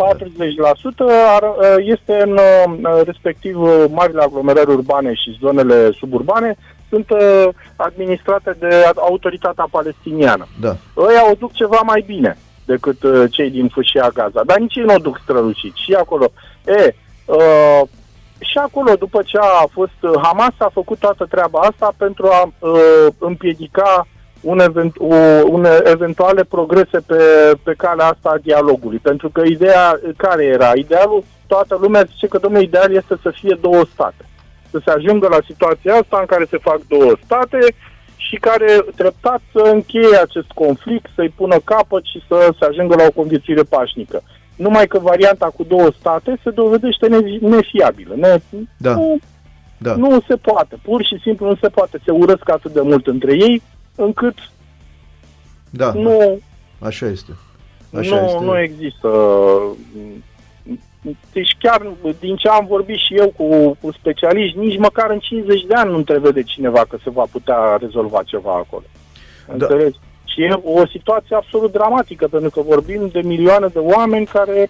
[1.36, 1.44] ar,
[1.80, 6.58] este în uh, respectiv uh, marile aglomerări urbane și zonele suburbane
[6.90, 10.48] sunt uh, administrate de autoritatea palestiniană.
[10.60, 10.76] Da.
[10.98, 14.84] Ăia o duc ceva mai bine decât uh, cei din fâșia Gaza, dar nici ei
[14.84, 15.74] nu o duc strălucit.
[15.76, 16.32] Și acolo,
[16.66, 17.82] e, uh,
[18.40, 22.52] și acolo, după ce a fost uh, Hamas, a făcut toată treaba asta pentru a
[22.60, 24.08] uh, împiedica
[24.42, 25.16] un event, o,
[25.50, 27.24] un eventuale progrese pe,
[27.64, 28.98] pe calea asta a dialogului.
[28.98, 30.72] Pentru că ideea care era?
[30.76, 34.26] Idealul, toată lumea zice că, domnule, ideal este să fie două state.
[34.72, 37.58] Să se ajungă la situația asta în care se fac două state
[38.16, 43.04] și care treptat să încheie acest conflict, să-i pună capăt și să se ajungă la
[43.08, 44.22] o conviețuire pașnică.
[44.56, 48.14] Numai că varianta cu două state se dovedește ne- nefiabilă.
[48.18, 48.40] Ne,
[48.78, 48.94] Da.
[48.94, 49.18] Nu,
[49.78, 49.96] Da.
[49.96, 50.76] nu se poate.
[50.82, 52.00] Pur și simplu nu se poate.
[52.06, 53.62] Se urăsc atât de mult între ei
[54.00, 54.36] încât
[55.70, 55.92] Da.
[55.94, 56.40] nu,
[56.80, 57.32] Așa este.
[57.98, 58.44] Așa nu, este.
[58.44, 59.10] nu există.
[61.32, 65.62] Deci chiar din ce am vorbit și eu cu, cu specialiști, nici măcar în 50
[65.62, 68.84] de ani nu întrevede cineva că se va putea rezolva ceva acolo.
[69.48, 69.54] Da.
[69.54, 69.98] Înțelegi?
[70.26, 74.70] Și e o situație absolut dramatică, pentru că vorbim de milioane de oameni care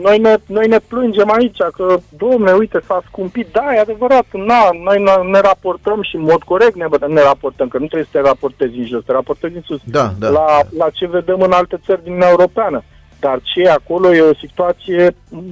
[0.00, 3.46] noi ne, noi ne plângem aici că, domne, uite, s-a scumpit.
[3.52, 7.68] Da, e adevărat, na, noi ne, ne raportăm și în mod corect ne, ne raportăm,
[7.68, 10.28] că nu trebuie să te raportezi în jos, te raportezi în sus Da, da.
[10.28, 10.46] la,
[10.76, 12.82] la ce vedem în alte țări din Uniunea Europeană.
[13.20, 15.42] Dar ce e acolo e o situație m,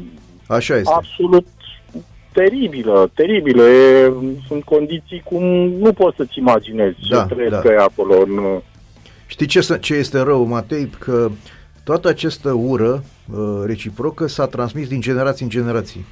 [0.48, 0.92] Așa este.
[0.94, 1.46] absolut
[2.32, 3.62] teribilă, teribilă.
[3.68, 4.12] E,
[4.46, 7.70] sunt condiții cum nu poți să-ți imaginezi ce Da, trăiesc da.
[7.76, 7.82] da.
[7.82, 8.20] acolo.
[8.20, 8.60] În,
[9.26, 10.90] Știi ce, să- ce este rău, Matei?
[10.98, 11.30] Că
[11.86, 16.06] toată această ură uh, reciprocă s-a transmis din generații în generații.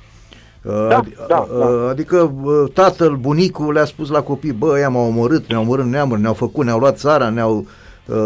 [0.63, 1.89] Uh, Da, adi- da, uh, da.
[1.89, 6.21] Adică uh, tatăl, bunicul le-a spus la copii, bă, ăia m-au omorât, ne-au omorât neamuri,
[6.21, 7.67] ne-au făcut, ne-au luat țara, ne-au
[8.07, 8.17] uh,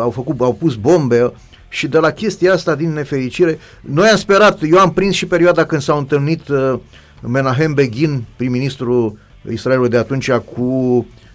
[0.00, 1.32] au făcut, au pus bombe
[1.68, 5.64] și de la chestia asta, din nefericire, noi am sperat, eu am prins și perioada
[5.64, 6.74] când s-au întâlnit uh,
[7.22, 9.18] Menahem Begin, prim-ministru
[9.50, 10.62] Israelului de atunci, cu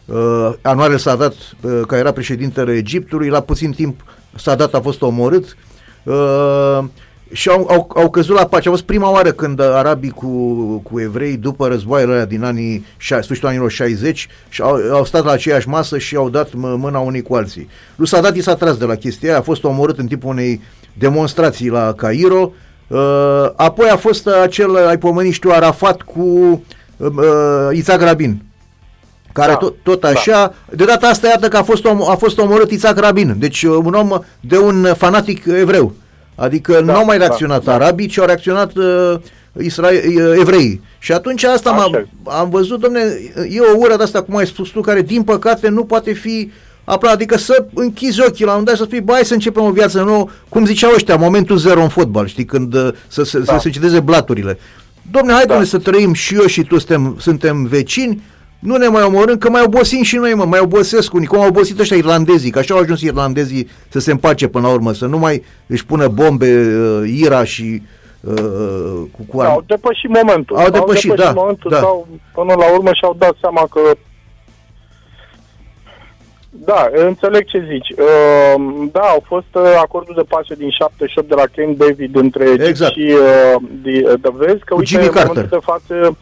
[0.05, 3.99] uh, Anwar Sadat, uh, care era președintele Egiptului, la puțin timp
[4.35, 5.55] Sadat a fost omorât
[6.03, 6.79] uh,
[7.31, 8.67] și au, au, au căzut la pace.
[8.67, 10.27] A fost prima oară când arabii cu,
[10.83, 15.25] cu evrei, după războaiele alea din anii, șa- sfârșitul anilor 60, și au, au stat
[15.25, 17.69] la aceeași masă și au dat mă- mâna unii cu alții.
[17.95, 20.61] Lui Sadat i s-a tras de la chestia aia, a fost omorât în timpul unei
[20.93, 22.51] demonstrații la Cairo,
[22.87, 26.19] uh, apoi a fost acel, ai pomenit știu, Arafat cu
[26.97, 28.41] uh, uh, Itzhak Rabin
[29.35, 29.57] care da.
[29.57, 30.75] tot, tot așa, da.
[30.75, 33.77] de data asta iată că a fost, om, a fost omorât Isaac Rabin, deci uh,
[33.83, 35.93] un om de un fanatic evreu.
[36.35, 39.15] Adică da, nu au mai da, reacționat da, arabii, ci au reacționat uh,
[39.61, 40.81] Israel, uh, evrei.
[40.99, 42.99] Și atunci asta am am văzut, domne,
[43.49, 46.51] e o ură de asta, cum ai spus tu, care din păcate nu poate fi
[46.83, 50.01] Apla, adică să închizi ochii la un dat să spui, bai să începem o viață
[50.01, 53.53] nouă, cum ziceau ăștia, momentul zero în fotbal, știi, când uh, să, să, da.
[53.53, 54.59] să se citeze blaturile.
[55.11, 55.63] Domne, hai da.
[55.63, 58.21] să trăim și eu și tu suntem, suntem vecini,
[58.65, 61.47] nu ne mai omorâm, că mai obosim și noi, mă, mai obosesc unii, cum au
[61.47, 65.05] obosit ăștia irlandezii, că așa au ajuns irlandezii să se împace până la urmă, să
[65.05, 67.81] nu mai își pună bombe uh, Ira și
[68.19, 68.35] uh,
[69.11, 70.55] cu, cu Au depășit momentul.
[70.55, 71.41] Au depășit, au depășit da.
[71.41, 71.77] Momentul da.
[71.77, 73.79] Sau, până la urmă și-au dat seama că
[76.49, 77.89] da, înțeleg ce zici.
[77.89, 82.45] Uh, da, au fost uh, acordul de pace din 78 de la Camp David între
[82.67, 82.91] exact.
[82.91, 86.15] și uh, de, de vezi că Cu uite, Jimmy în momentul de față uh,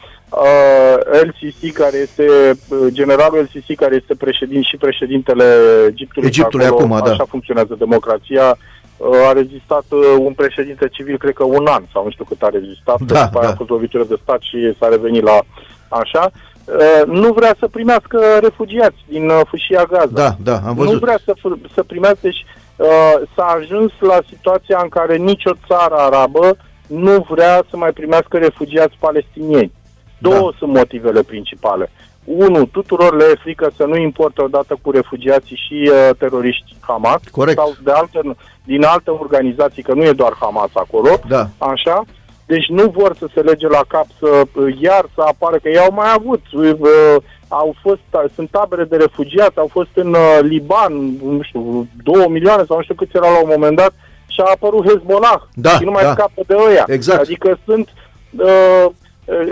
[1.21, 2.25] LCC care este
[2.67, 5.45] uh, generalul LCC care este președinte și președintele
[5.87, 6.27] Egiptului.
[6.27, 7.11] Egiptului acolo, acum, da.
[7.11, 8.57] Așa funcționează democrația.
[8.97, 12.41] Uh, a rezistat uh, un președinte civil, cred că un an sau nu știu cât
[12.41, 13.01] a rezistat.
[13.01, 13.49] Da, după da.
[13.49, 15.39] a fost lovitură de stat și s-a revenit la
[15.87, 16.31] așa.
[16.65, 20.11] Uh, nu vrea să primească refugiați din uh, fâșia Gaza.
[20.11, 20.93] Da, da, am văzut.
[20.93, 21.33] Nu vrea să,
[21.73, 26.57] să primească, deci uh, s-a ajuns la situația în care nicio țară arabă
[26.87, 29.71] nu vrea să mai primească refugiați palestinieni.
[30.29, 30.57] Două da.
[30.57, 31.91] sunt motivele principale.
[32.23, 37.21] Unu, tuturor le e frică să nu importe odată cu refugiații și uh, teroriști Hamas
[37.31, 37.57] Corect.
[37.57, 38.19] sau de alte,
[38.63, 41.47] din alte organizații, că nu e doar Hamas acolo, da.
[41.57, 42.03] așa,
[42.45, 44.43] deci nu vor să se lege la cap să
[44.79, 46.41] iar să apară, că ei au mai avut,
[47.47, 48.01] au fost,
[48.35, 50.93] sunt tabere de refugiați, au fost în uh, Liban,
[51.23, 53.93] nu știu, două milioane sau nu știu câți erau la un moment dat
[54.27, 56.11] și a apărut Hezbollah da, și nu mai da.
[56.11, 56.83] scapă de ăia.
[56.87, 57.19] Exact.
[57.19, 57.89] Adică sunt
[58.37, 58.85] uh,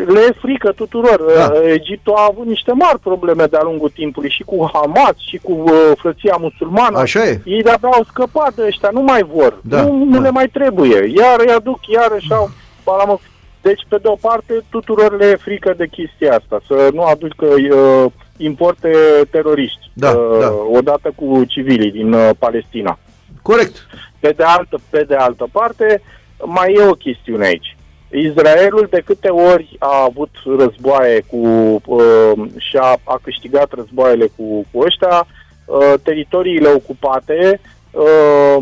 [0.05, 1.21] le e frică tuturor.
[1.35, 1.51] Da.
[1.63, 5.91] Egiptul a avut niște mari probleme de-a lungul timpului și cu Hamas și cu uh,
[5.97, 6.99] frăția musulmană.
[6.99, 7.41] Așa e.
[7.45, 9.59] Ei de-abia au scăpat de ăștia, nu mai vor.
[9.61, 10.19] Da, nu, nu da.
[10.19, 11.11] le mai trebuie.
[11.15, 12.49] Iar îi aduc, iar își au
[12.83, 13.19] balamă.
[13.61, 17.45] Deci, pe de o parte, tuturor le e frică de chestia asta, să nu aducă
[17.45, 18.91] uh, importe
[19.29, 20.53] teroriști, Da, uh, da.
[20.71, 22.99] odată cu civilii din uh, Palestina.
[23.41, 23.87] Corect.
[24.19, 26.01] Pe de, altă, pe de altă parte,
[26.45, 27.75] mai e o chestiune aici.
[28.11, 31.37] Israelul de câte ori a avut războaie cu
[31.85, 35.27] uh, și a, a câștigat războaiele cu, cu ăștia,
[35.65, 38.57] uh, teritoriile ocupate uh,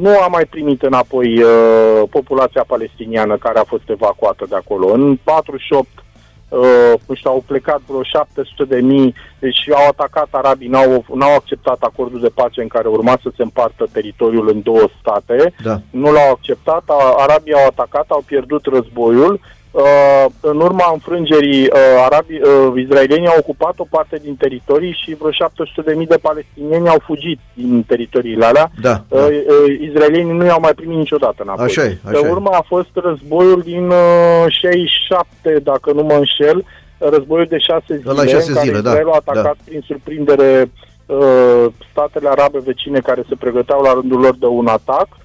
[0.00, 4.92] nu a mai primit înapoi uh, populația palestiniană care a fost evacuată de acolo.
[4.92, 5.88] În 48
[6.50, 11.34] uh, nu știu, au plecat vreo 700 de mii, deci au atacat arabii, n-au, n-au
[11.34, 15.80] acceptat acordul de pace în care urma să se împartă teritoriul în două state, Da.
[15.90, 19.40] nu l-au acceptat, a- arabii au atacat, au pierdut războiul,
[19.70, 25.14] Uh, în urma înfrângerii, uh, arabii, uh, izraelienii au ocupat o parte din teritorii și
[25.14, 28.70] vreo 700.000 de palestinieni au fugit din teritoriile alea.
[28.80, 29.26] Da, Uh, da.
[29.26, 31.64] uh, izraelienii nu i-au mai primit niciodată înapoi.
[31.64, 32.30] Așa e, Pe așa e.
[32.30, 36.64] urmă a fost războiul din uh, 67, dacă nu mă înșel,
[36.98, 39.80] războiul de șase zile, Ăla e șase în care zile, da, Israelul a atacat prin
[39.86, 40.70] surprindere
[41.06, 45.06] uh, statele arabe vecine care se pregăteau la rândul lor de un atac.
[45.10, 45.18] Uh,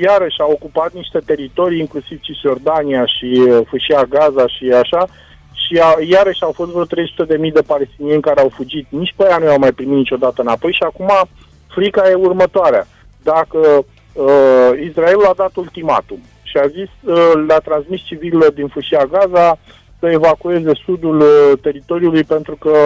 [0.00, 5.06] iarăși au ocupat niște teritorii, inclusiv Cisjordania și uh, Fâșia Gaza și așa,
[5.52, 8.86] și a, iarăși au fost vreo 300.000 de palestinieni care au fugit.
[8.88, 11.10] Nici pe aia nu i-au mai primit niciodată înapoi și acum
[11.74, 12.86] frica e următoarea.
[13.22, 13.58] Dacă
[14.12, 19.58] uh, Israelul a dat ultimatum și a zis, uh, le-a transmis civililor din Fâșia Gaza
[19.98, 22.76] să evacueze sudul uh, teritoriului pentru că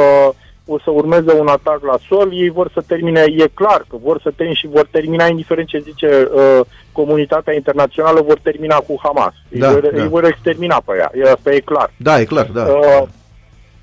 [0.73, 4.21] o să urmeze un atac la sol, ei vor să termine, e clar că vor
[4.23, 6.61] să termine și vor termina, indiferent ce zice uh,
[6.93, 9.35] comunitatea internațională, vor termina cu Hamas.
[9.49, 10.03] Da, ei, vor, da.
[10.03, 11.91] ei vor extermina pe ea, e, asta e clar.
[11.97, 12.63] Da, e clar, da.
[12.63, 13.09] Uh,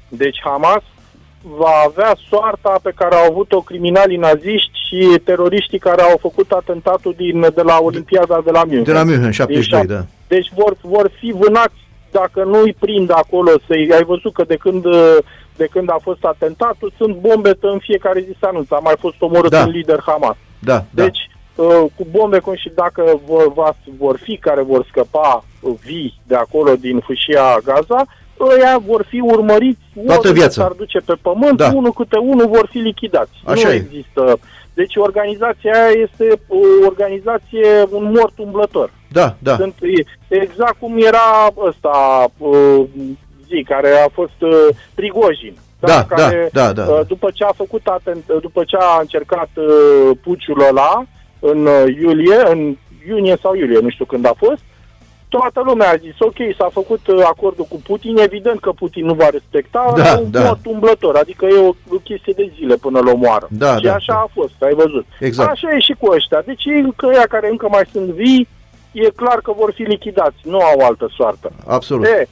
[0.07, 0.83] deci Hamas
[1.41, 7.13] va avea soarta pe care au avut-o criminalii naziști și teroriștii care au făcut atentatul
[7.17, 8.83] din, de la Olimpiada de la München.
[8.83, 10.05] De la München, 72, Din da.
[10.27, 14.55] Deci vor, vor fi vânați dacă nu îi prind acolo, să-i, ai văzut că de
[14.55, 15.17] când, uh,
[15.61, 18.75] de când a fost atentatul, sunt bombe în fiecare zi se anunță.
[18.75, 19.63] A mai fost omorât Da.
[19.63, 20.35] un lider Hamas.
[20.59, 21.03] Da, da.
[21.03, 21.21] Deci,
[21.55, 26.19] uh, cu bombe cum și dacă vor, va, vor fi care vor scăpa uh, vii
[26.27, 28.05] de acolo din fâșia Gaza,
[28.39, 30.61] ăia vor fi urmăriți Toată oriunde viața.
[30.61, 31.71] s-ar duce pe pământ, Da.
[31.73, 33.31] unul câte unul vor fi lichidați.
[33.45, 33.75] Așa nu e.
[33.75, 34.39] există.
[34.73, 38.91] Deci organizația aia este o organizație, un mort umblător.
[39.11, 39.55] Da, da.
[39.55, 42.81] Sunt e- exact cum era ăsta, uh,
[43.49, 45.55] zi, care a fost uh, Prigojin.
[45.79, 46.91] Da, care, da, da, da.
[46.91, 51.03] uh, După ce a făcut atent, uh, după ce a încercat uh, puciul ăla
[51.39, 52.75] în uh, iulie, în
[53.07, 54.61] iunie sau iulie, nu știu când a fost,
[55.29, 59.13] toată lumea a zis, ok, s-a făcut uh, acordul cu Putin, evident că Putin nu
[59.13, 60.43] va respecta, Da, un da.
[60.43, 63.47] mod umblător, adică e o, o chestie de zile până îl omoară.
[63.51, 64.19] Da, și da, așa da.
[64.19, 65.05] a fost, ai văzut.
[65.19, 65.49] Exact.
[65.51, 66.41] Așa e și cu ăștia.
[66.45, 68.47] Deci ei, că ăia care încă mai sunt vii,
[68.91, 71.51] e clar că vor fi lichidați, nu au altă soartă.
[71.67, 72.05] Absolut.
[72.05, 72.27] E,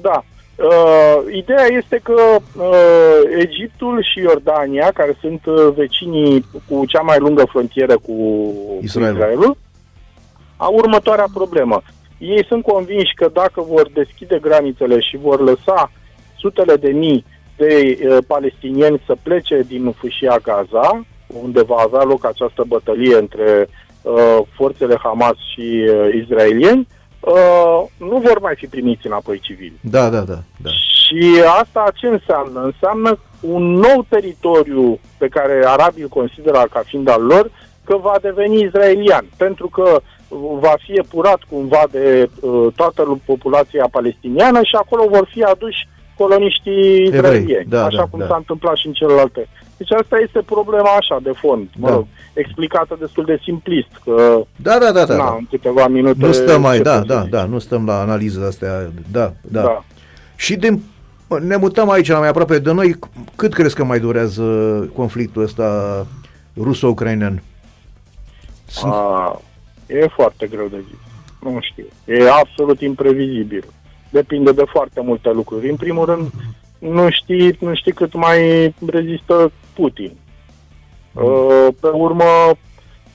[0.00, 0.24] da.
[0.56, 2.20] Uh, ideea este că
[2.56, 8.12] uh, Egiptul și Iordania, care sunt uh, vecinii cu cea mai lungă frontieră cu
[8.82, 9.16] Israelul.
[9.16, 9.56] cu Israelul,
[10.56, 11.82] au următoarea problemă.
[12.18, 15.90] Ei sunt convinși că dacă vor deschide granițele și vor lăsa
[16.38, 17.24] sutele de mii
[17.56, 23.68] de uh, palestinieni să plece din fâșia Gaza, unde va avea loc această bătălie între
[24.02, 26.86] uh, forțele Hamas și uh, israelieni,
[27.32, 29.78] uh, nu vor mai fi primiți înapoi civili.
[29.80, 30.38] Da, da, da.
[30.56, 30.70] da.
[30.70, 32.60] Și asta ce înseamnă?
[32.60, 37.50] Înseamnă un nou teritoriu pe care arabii îl consideră ca fiind al lor,
[37.84, 40.00] că va deveni israelian, pentru că
[40.60, 45.88] va fi epurat cumva de uh, toată lu- populația palestiniană și acolo vor fi aduși
[46.16, 48.26] coloniștii israelieni, da, așa da, cum da.
[48.26, 49.48] s-a întâmplat și în celelalte.
[49.76, 51.94] Deci asta este problema așa, de fond, mă Da.
[51.94, 55.16] rog, explicată destul de simplist, că Da, da, da, da.
[55.16, 55.34] na, da.
[55.38, 56.26] în câteva minute...
[56.26, 57.30] Nu stăm mai, ce da, pot să da, zic.
[57.30, 59.60] da, nu stăm la analizele astea, da, da.
[59.62, 59.84] da.
[60.36, 60.82] Și din,
[61.40, 62.94] ne mutăm aici, la mai aproape de noi,
[63.36, 64.42] cât crezi că mai durează
[64.94, 66.06] conflictul ăsta
[66.56, 67.42] ruso-ucrainean?
[68.66, 69.40] Sunt, A,
[69.86, 70.98] e foarte greu de zis.
[71.40, 71.86] Nu știu.
[72.04, 73.64] E absolut imprevizibil.
[74.10, 75.70] Depinde de foarte multe lucruri.
[75.70, 76.30] În primul rând,
[76.78, 80.12] nu știi, nu știi cât mai rezistă Putin.
[81.12, 82.24] Uh, Pe urmă,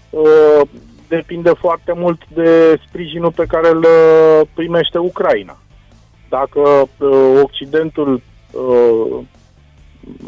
[0.09, 0.62] uh,
[1.07, 5.57] depinde foarte mult de sprijinul pe care îl uh, primește Ucraina.
[6.30, 9.18] Dacă uh, Occidentul uh,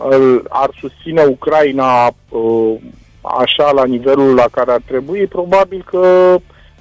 [0.09, 2.75] îl- ar susține Ucraina uh,
[3.21, 6.35] așa la nivelul la care ar trebui, probabil că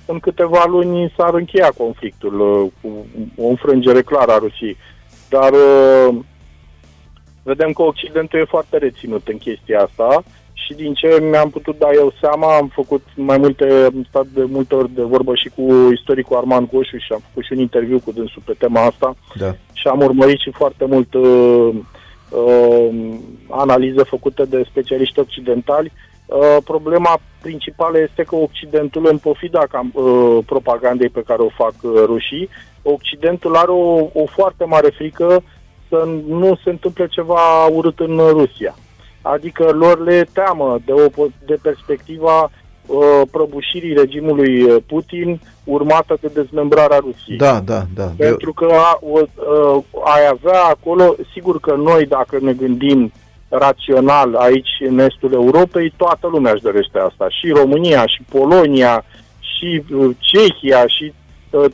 [0.07, 3.07] în câteva luni s-ar încheia conflictul uh, cu
[3.43, 4.77] o înfrângere clară a Rusiei.
[5.29, 6.15] Dar uh,
[7.43, 10.23] vedem că Occidentul e foarte reținut în chestia asta
[10.53, 14.45] și din ce mi-am putut da eu seama, am făcut mai multe, am stat de
[14.45, 18.01] multe ori de vorbă și cu istoricul Armand Goșu și am făcut și un interviu
[18.05, 21.75] cu dânsul pe tema asta da, și am urmărit și foarte mult uh,
[22.31, 22.89] uh,
[23.49, 25.93] analize făcute de specialiști occidentali.
[26.27, 31.75] Uh, problema principală este că Occidentul, în pofida cam, uh, propagandei pe care o fac
[31.83, 32.49] uh, rușii,
[32.83, 35.43] Occidentul are o, o foarte mare frică
[35.93, 38.75] să nu se întâmple ceva urât în Rusia.
[39.23, 42.51] Adică lor le e teamă de, o, de perspectiva
[42.87, 47.37] uh, prăbușirii regimului uh, Putin urmată de dezmembrarea Rusiei.
[47.37, 48.03] da, da, da.
[48.03, 53.13] Eu, Pentru că a, o, uh, ai avea acolo, sigur că noi dacă ne gândim
[53.49, 57.27] rațional aici în estul Europei, toată lumea își dorește asta.
[57.29, 59.05] Și România, și Polonia,
[59.41, 61.22] și uh, Cehia, și uh,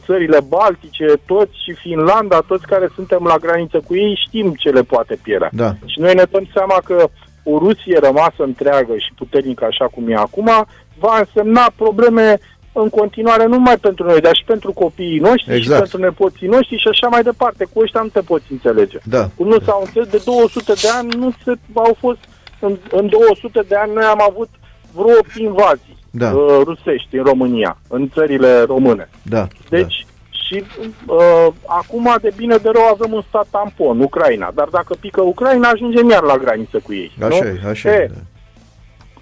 [0.04, 4.82] țările Baltice, toți și Finlanda, toți care suntem la graniță cu ei, știm ce le
[4.82, 5.48] poate pielea.
[5.52, 7.08] da, Și noi ne dăm seama că
[7.42, 10.50] o Rusie rămasă întreagă și puternică așa cum e acum,
[10.98, 12.38] va însemna probleme
[12.72, 15.64] în continuare nu numai pentru noi, dar și pentru copiii noștri Exact.
[15.84, 17.66] și pentru nepoții noștri și așa mai departe.
[17.72, 18.98] Cu ăștia nu te poți înțelege.
[19.04, 22.18] da, Cum nu s-au înțeles de 200 de ani, nu se, au fost,
[22.60, 24.48] în, în 200 de ani noi am avut
[24.92, 26.30] vreo 8 invazii Da.
[26.34, 29.08] uh, rusești în România, în țările române.
[29.22, 29.46] da.
[29.68, 30.64] Deci, și
[31.06, 34.50] uh, acum, de bine de rău, avem un stat tampon, Ucraina.
[34.54, 37.12] Dar dacă pică Ucraina, ajungem iar la graniță cu ei.
[37.18, 37.26] da.
[37.26, 37.48] Așa nu?
[37.50, 38.10] e, așa E, e.
[38.14, 38.20] da.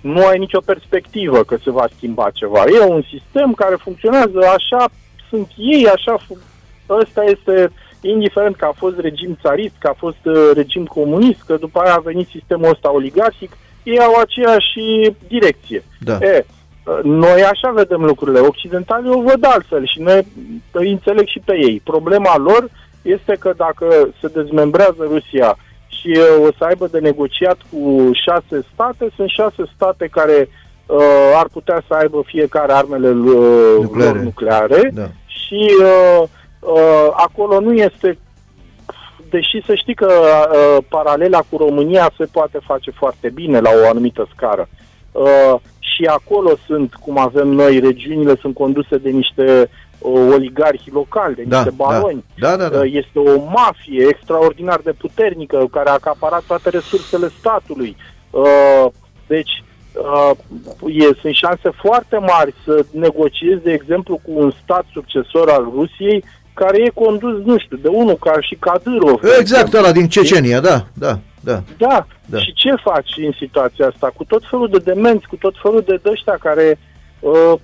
[0.01, 2.64] nu ai nicio perspectivă că se va schimba ceva.
[2.80, 4.88] E un sistem care funcționează așa,
[5.28, 6.38] sunt ei, așa, fu-
[6.88, 7.70] ăsta este,
[8.01, 11.94] indiferent că a fost regim țarist, că a fost uh, regim comunist, că după aia
[11.94, 14.80] a venit sistemul ăsta oligarhic, ei au aceeași
[15.28, 15.84] direcție.
[16.01, 16.18] Da.
[16.20, 16.55] E, uh,
[17.03, 20.26] noi așa vedem lucrurile, occidentalii o văd altfel și noi
[20.70, 21.80] îi înțeleg și pe ei.
[21.84, 22.68] Problema lor
[23.03, 25.57] este că dacă se dezmembrează Rusia
[25.89, 30.49] și uh, o să aibă de negociat cu șase state, sunt șase state care
[30.87, 30.99] uh,
[31.37, 33.16] ar putea să aibă fiecare armele uh,
[33.80, 34.12] Nucleare.
[34.12, 35.07] lor nucleare Da.
[35.26, 36.22] și uh,
[36.61, 38.18] uh, acolo nu este
[39.30, 43.89] deși să știi că uh, paralela cu România se poate face foarte bine la o
[43.89, 44.68] anumită scară.
[45.12, 45.55] Uh,
[45.97, 51.42] și acolo sunt, cum avem noi, regiunile sunt conduse de niște uh, oligarhi locali, de
[51.47, 52.24] Da, niște baroni.
[52.38, 52.78] da, da, da.
[52.78, 57.97] Uh, Este o mafie extraordinar de puternică care a acaparat toate resursele statului.
[58.30, 58.86] Uh,
[59.26, 60.30] Deci, uh,
[60.94, 66.24] e, sunt șanse foarte mari să negociezi, de exemplu, cu un stat succesor al Rusiei
[66.55, 69.20] care e condus, nu știu, de unul ca și Kadyrov.
[69.20, 69.78] de Exact, exemplu.
[69.78, 71.53] ăla din Cecenia, da, da, da.
[71.53, 71.86] Da.
[71.86, 72.07] Da.
[72.26, 74.12] da, și ce faci în situația asta?
[74.16, 76.78] Cu tot felul de demenți, cu tot felul de dăștia care...
[77.20, 77.55] Uh,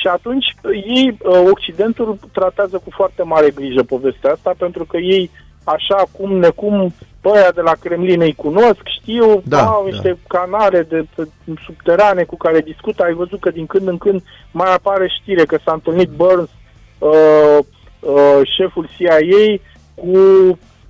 [0.00, 0.54] Și atunci
[0.96, 1.18] ei,
[1.52, 5.30] Occidentul, tratează cu foarte mare grijă povestea asta, pentru că ei,
[5.64, 9.90] așa cum necum ăia de la Kremlin îi cunosc, știu, Da, au da.
[9.90, 11.28] niște canale de, de
[11.64, 13.02] subterane cu care discută.
[13.02, 16.48] Ai văzut că din când în când mai apare știre că s-a întâlnit Burns,
[16.98, 17.58] uh,
[18.00, 19.18] uh, șeful CIA,
[19.94, 20.18] cu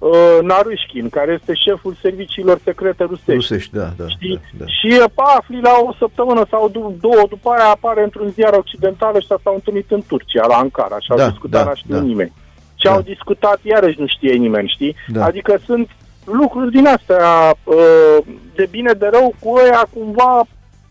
[0.01, 3.32] uh, Narushkin, care este șeful serviciilor secrete rusești.
[3.32, 4.34] Rusești, da, da, Știi?
[4.34, 4.64] da, da.
[4.66, 9.20] Și uh, afli la o săptămână sau du- două, după aia apare într-un ziar occidental
[9.20, 12.05] și s-au întâlnit în Turcia, la Ankara, și au Da, discutat, da, n-a știut da.
[12.05, 12.32] nimeni.
[12.74, 12.94] Ce Da.
[12.94, 14.96] au discutat, iarăși nu știe nimeni, știi?
[15.09, 15.24] Da.
[15.24, 15.88] Adică sunt
[16.24, 18.16] lucruri din astea uh,
[18.55, 20.42] de bine de rău cu ăia cumva,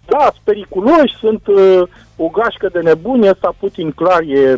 [0.05, 1.81] da, sunt periculoși, sunt uh,
[2.15, 4.55] o gașcă de nebuni, ăsta Putin clar e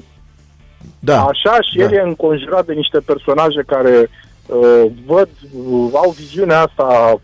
[0.99, 1.23] da.
[1.23, 1.83] așa și da.
[1.83, 4.07] el e înconjurat de niște personaje care uh,
[5.05, 5.29] văd,
[5.65, 7.19] uh, au viziunea asta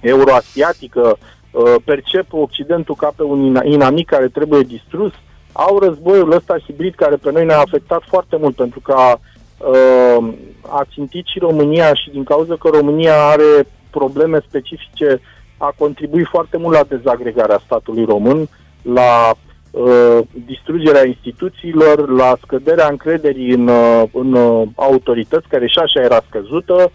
[0.00, 1.18] euroasiatică,
[1.50, 5.12] uh, percep Occidentul ca pe un ina- inamic care trebuie distrus,
[5.52, 9.20] au războiul ăsta hibrid care pe noi ne-a afectat foarte mult pentru că a,
[9.68, 15.20] uh, a țintit și România și din cauza că România are probleme specifice
[15.56, 18.48] a contribuit foarte mult la dezagregarea statului român,
[18.82, 19.34] la
[19.74, 26.22] uh, distrugerea instituțiilor, la scăderea încrederii în, uh, în uh, autorități, care și așa era
[26.28, 26.90] scăzută,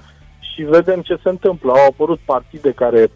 [0.54, 1.72] și vedem ce se întâmplă.
[1.72, 3.12] Au apărut partide care,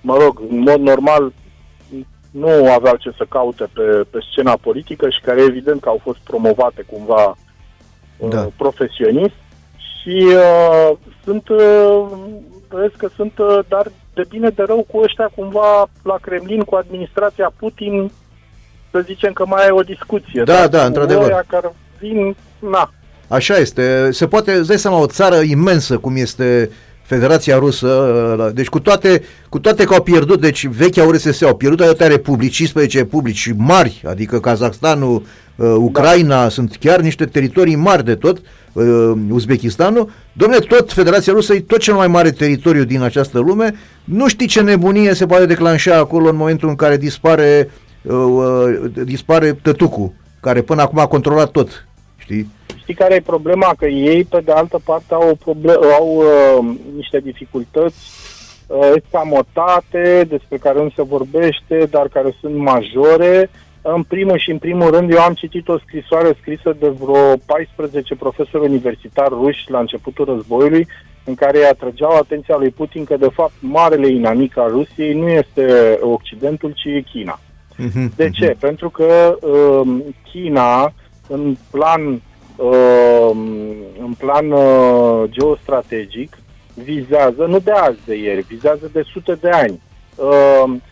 [0.00, 1.32] mă rog, în mod normal
[2.30, 6.18] nu aveau ce să caute pe, pe scena politică și care evident că au fost
[6.18, 7.36] promovate cumva
[8.16, 8.48] uh, Da.
[8.56, 9.34] profesionist
[9.76, 12.06] și uh, sunt, uh,
[12.68, 16.74] vezi că sunt, uh, dar de bine de rău cu ăștia cumva la Kremlin, cu
[16.74, 18.10] administrația Putin,
[18.90, 20.42] să zicem că mai e o discuție.
[20.44, 21.24] Da, Dar da, cu într-adevăr.
[21.24, 22.90] ăia care vin, na,
[23.30, 24.08] Așa este.
[24.12, 26.70] Se poate, îți dai seama, o țară imensă cum este
[27.02, 31.56] Federația Rusă, uh, deci cu toate, cu toate că au pierdut, deci vechea URSS au
[31.56, 35.22] pierdut atâtea republici, 15 republici mari, adică Kazakhstanul,
[35.56, 38.40] uh, Ucraina, sunt chiar niște teritorii mari de tot,
[38.72, 40.10] uh, Uzbekistanul.
[40.32, 43.74] Dom'le, tot Federația Rusă e tot cel mai mare teritoriu din această lume.
[44.04, 47.89] Nu știi ce nebunie se poate declanșa acolo în momentul în care dispare, uh, uh,
[49.04, 51.86] dispare tătucul, care până acum a controlat tot.
[52.16, 52.50] Știi?
[52.76, 53.74] Știi care e problema?
[53.78, 57.96] Că ei, pe de altă parte, au, o proble- au uh, niște dificultăți
[58.66, 63.50] uh, escamotate, despre care nu se vorbește, dar care sunt majore.
[63.82, 68.14] În primul și în primul rând, eu am citit o scrisoare scrisă de vreo 14
[68.14, 70.86] profesori universitari ruși la începutul războiului,
[71.24, 75.28] în care îi atrăgeau atenția lui Putin că, de fapt, marele inamic al Rusiei nu
[75.28, 77.40] este Occidentul, ci e China.
[77.80, 78.32] Mhm, De mhm.
[78.32, 78.56] ce?
[78.60, 80.92] Pentru că um, China,
[81.28, 82.22] în plan,
[82.56, 83.38] um,
[84.02, 86.38] în plan uh, geostrategic,
[86.74, 89.80] vizează, nu de azi de ieri, vizează de sute de ani,
[90.16, 90.82] um,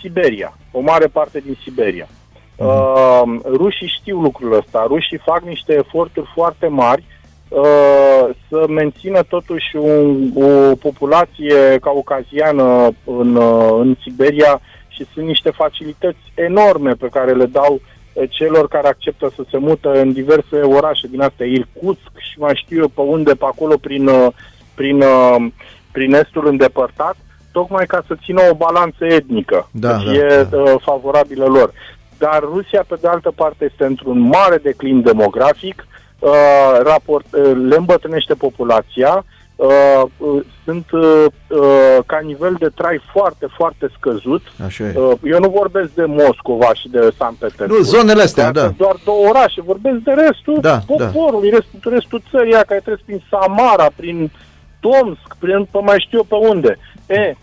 [0.00, 2.08] Siberia, o mare parte din Siberia.
[2.56, 7.04] Um, rușii știu lucrul ăsta, rușii fac niște eforturi foarte mari
[7.48, 14.60] uh, să mențină totuși un, o populație caucaziană în, uh, în Siberia
[14.94, 19.58] și sunt niște facilități enorme pe care le dau uh, celor care acceptă să se
[19.58, 23.76] mută în diverse orașe din astea, Irkutsk și mai știu eu pe unde, pe acolo
[23.76, 24.26] prin, uh,
[24.74, 25.46] prin, uh,
[25.92, 27.16] prin estul îndepărtat,
[27.52, 30.60] tocmai ca să țină o balanță etnică, Da, să da, fie da.
[30.60, 31.72] uh, favorabilă lor.
[32.18, 35.86] Dar Rusia, pe de altă parte, este într-un mare declin demografic,
[36.18, 36.30] uh,
[36.82, 39.24] raport, uh, le îmbătrânește populația,
[39.56, 44.42] uh, uh, sunt uh, uh, ca nivel de trai foarte, foarte scăzut.
[44.64, 44.94] Așa e.
[44.96, 47.70] Uh, eu nu vorbesc de Moscova și de San Petersburg.
[47.70, 48.66] Nu, zonele astea, Astea da.
[48.66, 53.02] sunt doar două orașe, vorbesc de restul Da, poporului, restul, restul țării, aia care trece
[53.04, 54.30] prin Samara, prin
[54.80, 56.78] Tomsk, prin pe mai știu eu pe unde.
[57.06, 57.34] E,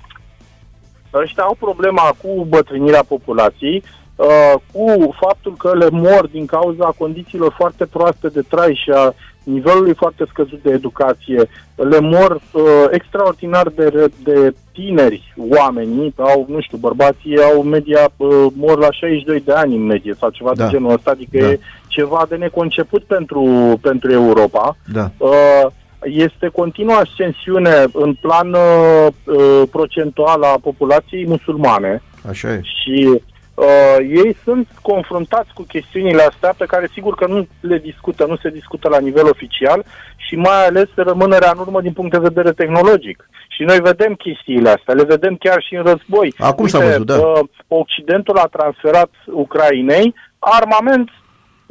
[1.13, 3.83] ăștia au problema cu bătrânirea populației,
[4.15, 9.13] uh, cu faptul că le mor din cauza condițiilor foarte proaste de trai și a
[9.43, 11.49] nivelului foarte scăzut de educație.
[11.75, 18.45] Le mor uh, extraordinar de, de tineri oamenii, au, nu știu, bărbații au media, uh,
[18.53, 20.63] mor la 62 de ani în medie sau ceva Da.
[20.63, 21.49] de genul ăsta, adică Da.
[21.49, 23.43] e ceva de neconceput pentru,
[23.81, 24.77] pentru Europa.
[24.93, 25.11] Da.
[25.17, 25.65] Uh,
[26.03, 32.61] este continuă ascensiune în plan uh, uh, procentual a populației musulmane Așa e.
[32.63, 33.21] și
[33.53, 38.37] uh, ei sunt confruntați cu chestiunile astea pe care sigur că nu le discută, nu
[38.37, 39.83] se discută la nivel oficial
[40.15, 43.29] și mai ales rămânerea în urmă din punct de vedere tehnologic.
[43.49, 46.33] Și noi vedem chestiile astea, le vedem chiar și în război.
[46.37, 47.17] Acum s-a văzut, da.
[47.17, 51.09] uh, Occidentul a transferat Ucrainei armament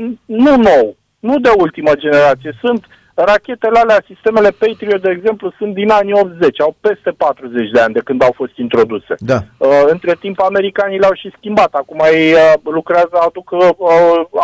[0.03, 2.87] n- nu nou, nu de ultimă generație, sunt
[3.25, 7.95] rachetele alea, sistemele Patriot, de exemplu, sunt din anii 80, au peste 40 de ani
[7.95, 9.15] de când au fost introduse.
[9.19, 9.39] Da.
[9.59, 11.73] Uh, între timp, americanii le-au și schimbat.
[11.73, 13.61] Acum ei uh, lucrează, aduc, uh,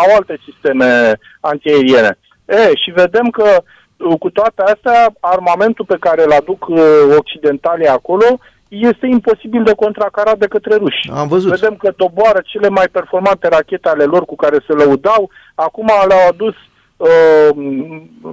[0.02, 2.18] au alte sisteme antiaeriene.
[2.44, 6.78] E, și vedem că uh, cu toate astea, armamentul pe care îl aduc uh,
[7.18, 11.10] occidentalii acolo este imposibil de contracarat de către ruși.
[11.14, 11.50] Am văzut.
[11.50, 16.28] Vedem că doboară cele mai performante rachete ale lor cu care se lăudau, acum le-au
[16.28, 16.75] adus uh,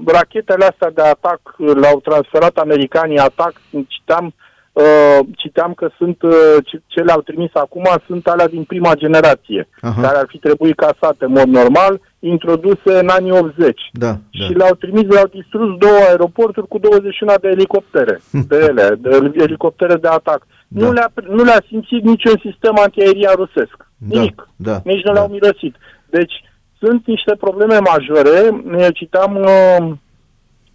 [0.06, 3.54] rachetele astea de atac, le-au transferat americanii atac,
[3.88, 4.34] citeam,
[4.74, 6.32] uh, citeam că sunt uh,
[6.66, 10.02] ce, ce le-au trimis acum sunt alea din prima generație, Aha.
[10.02, 13.82] care ar fi trebuit casate în mod normal, introduse în anii 80.
[13.92, 14.18] Da, da.
[14.32, 19.96] Și le-au trimis, le-au distrus două aeroporturi cu 21 de elicoptere, de ele, de elicoptere
[19.96, 20.48] de atac.
[20.68, 20.86] Da.
[20.86, 23.78] Nu, le-a, nu le-a simțit niciun sistem antiaerian rusesc.
[23.98, 24.48] Da, Nimic.
[24.56, 25.12] da, Nici nu da.
[25.12, 25.76] le-au mirosit.
[26.10, 26.43] Deci
[26.84, 28.40] sunt niște probleme majore.
[28.80, 29.92] Eu Citam, uh,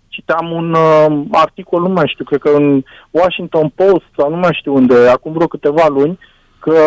[0.08, 4.56] citam un uh, articol, nu mai știu, cred că în Washington Post sau nu mai
[4.58, 6.18] știu unde, acum vreo câteva luni,
[6.60, 6.78] că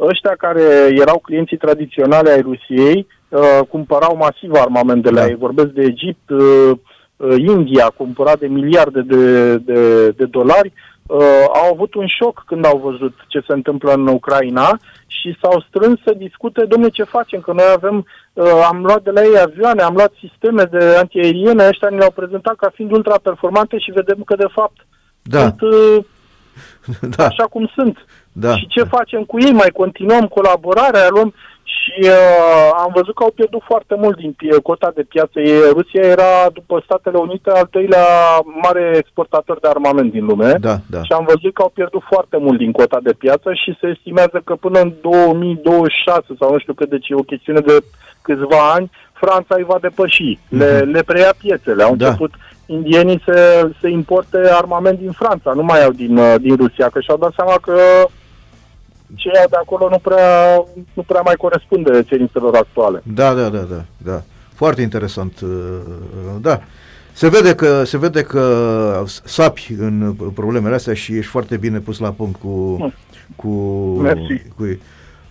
[0.00, 5.26] ăștia care erau clienții tradiționale ai Rusiei uh, cumpărau masiv armament de la Da.
[5.26, 5.34] ei.
[5.34, 6.70] Vorbesc de Egipt, uh,
[7.16, 10.72] uh, India a cumpărat de miliarde de, de, de dolari.
[11.08, 15.64] Uh, au avut un șoc când au văzut ce se întâmplă în Ucraina și s-au
[15.68, 19.38] strâns să discute, domnule, ce facem, că noi avem, uh, am luat de la ei
[19.38, 24.22] avioane, am luat sisteme de antiaeriene, ăștia ne le-au prezentat ca fiind ultra-performante și vedem
[24.24, 24.86] că, de fapt,
[25.22, 26.04] Da, sunt uh,
[27.16, 28.06] da, așa cum sunt.
[28.40, 28.56] Da.
[28.56, 29.52] Și ce facem cu ei?
[29.52, 34.60] Mai continuăm colaborarea, luăm și uh, am văzut că au pierdut foarte mult din pie-
[34.62, 35.40] cota de piață.
[35.40, 38.06] E, Rusia era, după Statele Unite, al treilea
[38.62, 40.52] mare exportator de armament din lume.
[40.60, 41.02] Da, da.
[41.02, 44.40] Și am văzut că au pierdut foarte mult din cota de piață și se estimează
[44.44, 47.76] că până în 2026 sau nu știu cât, deci e o chestiune de
[48.22, 50.38] câțiva ani, Franța îi va depăși.
[50.48, 51.82] Le, le preia piețele.
[51.82, 52.06] Au Da.
[52.06, 52.30] început
[52.66, 57.00] indienii să, să importe armament din Franța, nu mai au din, uh, din Rusia, că
[57.00, 57.74] și-au dat seama că
[59.14, 60.54] ce ia de acolo nu prea,
[60.92, 63.02] nu prea mai corespunde cerințelor actuale.
[63.14, 64.22] Da, da, da, da, da.
[64.54, 65.40] Foarte interesant.
[65.40, 65.48] uh,
[66.40, 66.60] Da.
[67.12, 71.98] Se vede că se vede că sapi în problemele astea și ești foarte bine pus
[71.98, 72.76] la punct cu
[73.36, 73.48] cu
[74.02, 74.42] Mersi.
[74.56, 74.80] cu ei.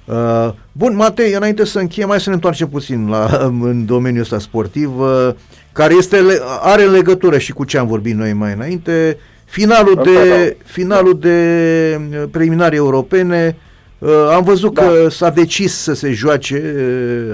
[0.06, 3.26] Uh, bun, Matei, înainte să încheiem, mai să ne întoarcem puțin la
[3.62, 5.30] în domeniul ăsta sportiv, uh,
[5.72, 9.18] care este le- are legătură și cu ce am vorbit noi mai înainte.
[9.46, 13.56] Finalul Asta de finalul de uh, preliminari europene
[14.00, 14.82] Uh, am văzut Da.
[14.82, 16.56] că s-a decis să se joace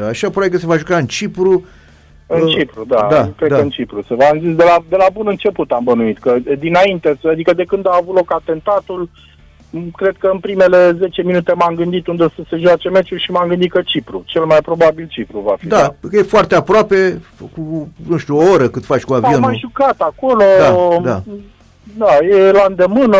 [0.02, 1.66] uh, așa, probabil că se va juca în Cipru.
[2.28, 3.56] În Uh, Cipru, da, da, cred da.
[3.56, 4.02] că în Cipru.
[4.08, 7.64] Se v-am zis de la, de la bun început am bănuit, că dinainte, adică de
[7.64, 9.10] când a avut loc atentatul,
[9.70, 13.32] m, cred că în primele 10 minute m-am gândit unde să se joace meciul și
[13.32, 14.24] m-am gândit că Cipru.
[14.26, 15.68] Cel mai probabil Cipru va fi.
[15.68, 17.22] Da, că e foarte aproape,
[17.56, 19.40] cu, nu știu, o oră cât faci cu Au avionul.
[19.48, 20.44] mai jucat acolo.
[20.60, 21.24] Da, da.
[21.98, 23.18] Da, e la îndemână.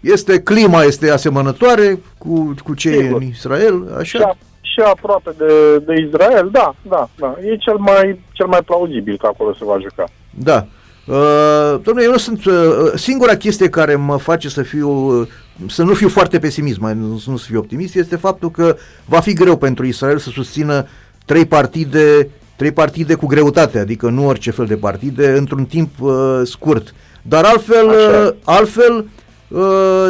[0.00, 3.20] Este, clima este asemănătoare cu, cu ce e Sigur.
[3.20, 4.26] în Israel, Și, așa?
[4.26, 7.36] a, și aproape de, de Israel, da, da, da.
[7.42, 10.04] E cel mai, cel mai plauzibil că acolo se va juca.
[10.30, 10.66] Da.
[11.06, 12.44] Uh, domnule, eu nu sunt...
[12.44, 12.54] Uh,
[12.94, 14.90] singura chestie care mă face să fiu...
[15.20, 15.28] Uh,
[15.68, 19.20] să nu fiu foarte pesimist, mai nu, nu să fiu optimist, este faptul că va
[19.20, 20.86] fi greu pentru Israel să susțină
[21.24, 26.40] trei partide, trei partide cu greutate, adică nu orice fel de partide, într-un timp uh,
[26.44, 26.94] scurt.
[27.22, 28.26] Dar altfel, Așa.
[28.26, 29.04] uh, altfel uh,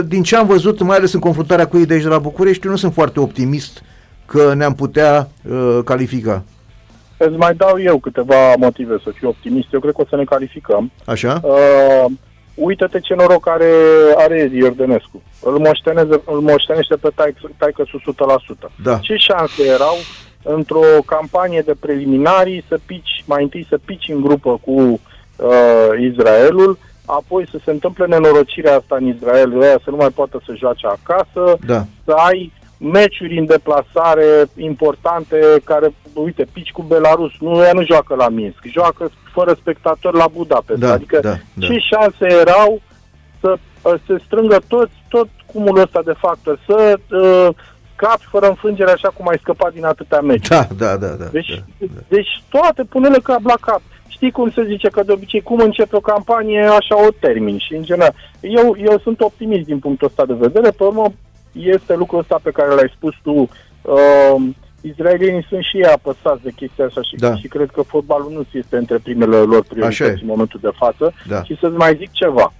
[0.05, 2.67] din ce am văzut, mai ales în confruntarea cu ei de aici de la București,
[2.67, 3.83] eu nu sunt foarte optimist
[4.27, 6.43] că ne-am putea uh, califica.
[7.17, 9.73] Îți mai dau eu câteva motive să fiu optimist.
[9.73, 10.91] Eu cred că o să ne calificăm.
[11.05, 11.41] Așa?
[11.43, 12.05] Uh,
[12.55, 13.73] uită-te ce noroc are,
[14.17, 15.23] are Edi Iordănescu.
[15.43, 18.71] Îl, moșteneze, îl moștenește pe taică, taică 100%.
[18.83, 18.99] Da.
[18.99, 19.97] Ce șanse erau
[20.43, 26.79] într-o campanie de preliminarii să pici, mai întâi să pici în grupă cu uh, Israelul,
[27.17, 30.87] apoi să se întâmple nenorocirea asta în Israel, ăia să nu mai poată să joace
[30.87, 31.85] acasă, Da.
[32.05, 38.15] să ai meciuri în deplasare importante care, uite, pici cu Belarus, nu, ea nu joacă
[38.15, 40.79] la Minsk, joacă fără spectatori la Budapest.
[40.79, 41.67] Da, adică da, da.
[41.67, 42.83] ce șanse erau
[43.41, 47.49] să uh, se strângă toți, tot cumulul ăsta de factori, să uh,
[47.97, 50.49] capi fără înfrângere așa cum ai scăpat din atâtea meciuri.
[50.49, 51.25] Da, da, da, da.
[51.25, 52.01] Deci, da, da.
[52.09, 53.81] deci toate pune-le cap la cap.
[54.19, 57.75] Știi cum se zice că de obicei cum începe o campanie, așa o termin și
[57.75, 58.15] în general.
[58.41, 61.13] Eu, eu sunt optimist din punctul ăsta de vedere, pe urmă
[61.53, 63.33] este lucrul ăsta pe care l-ai spus tu.
[63.83, 64.43] Uh,
[64.81, 67.37] Izraelienii sunt și ei apăsați de chestia asta și, Da.
[67.37, 70.23] și cred că fotbalul nu este între primele lor Așa priorități e.
[70.23, 71.13] în momentul de față.
[71.27, 71.43] Da.
[71.43, 72.53] Și să-ți mai zic ceva.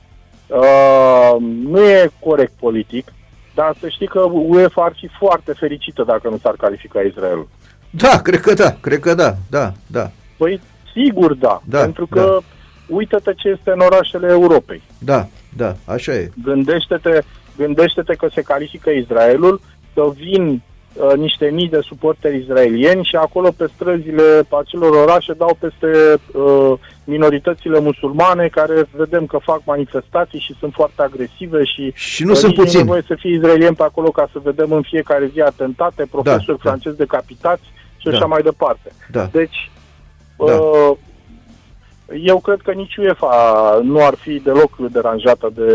[0.47, 3.13] Uh, nu e corect politic,
[3.55, 7.49] dar să știi că UEFA ar fi foarte fericită dacă nu s-ar califica Israelul.
[7.91, 10.11] Da, cred că da, cred că da, da, da.
[10.37, 10.61] Păi,
[11.05, 12.39] sigur da, Da, pentru că
[12.87, 14.83] uită-te ce este în orașele Europei.
[14.99, 15.27] Da,
[15.57, 16.31] da, așa e.
[16.45, 17.23] Gândește-te,
[17.57, 19.61] gândește-te că se califică Israelul,
[19.95, 24.23] că vin uh, niște mii de suporteri izraelieni și acolo pe străzile
[24.61, 26.73] acelor orașe dau peste uh,
[27.05, 32.55] minoritățile musulmane care vedem că fac manifestații și sunt foarte agresive și, și nu sunt
[32.55, 32.83] puțini.
[32.83, 36.53] nevoie să fie izraelieni pe acolo ca să vedem în fiecare zi atentate, profesori da,
[36.63, 36.69] da.
[36.69, 37.65] francezi decapitați
[37.97, 38.17] și da.
[38.17, 38.93] așa mai departe.
[39.11, 39.29] Da.
[39.33, 39.71] Deci,
[40.47, 40.53] da.
[40.53, 40.97] Uh,
[42.23, 45.73] eu cred că nici UEFA nu ar fi deloc deranjată de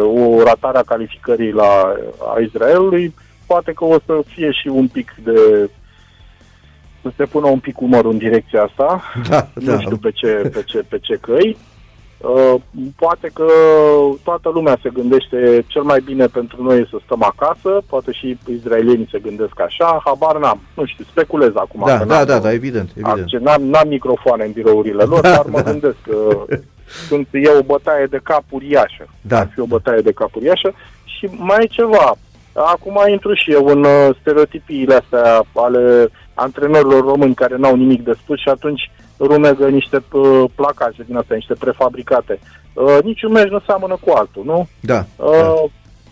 [0.00, 1.94] o ratare a calificării la
[2.34, 3.14] a Israelului.
[3.46, 5.70] Poate că o să fie și un pic de
[7.02, 9.02] să se pună un pic umărul în direcția asta.
[9.28, 9.80] Da, nu da.
[9.80, 11.56] știu pe ce, pe ce, pe ce căi.
[12.18, 12.54] Uh,
[12.96, 13.46] poate că
[14.24, 19.08] toată lumea se gândește cel mai bine pentru noi să stăm acasă, poate și izraelienii
[19.10, 21.82] se gândesc așa, habar n-am, nu știu, speculez acum.
[21.86, 22.90] Da, da, da, da, evident.
[22.96, 23.42] evident.
[23.42, 25.70] N-am, n-am microfoane în birourile lor, da, dar mă da.
[25.70, 26.44] gândesc că
[27.08, 29.06] sunt, e o bătaie de cap uriașă.
[29.20, 29.38] Da.
[29.38, 30.74] Ar fi o bătaie de cap uriașă.
[31.04, 32.16] Și mai e ceva,
[32.52, 38.12] acum intru și eu în uh, stereotipiile astea ale antrenorilor români care n-au nimic de
[38.22, 42.38] spus și atunci rumegă niște uh, placaje din astea, niște prefabricate.
[42.72, 44.68] Uh, niciun meci nu seamănă cu altul, nu?
[44.80, 45.54] Da, uh, da.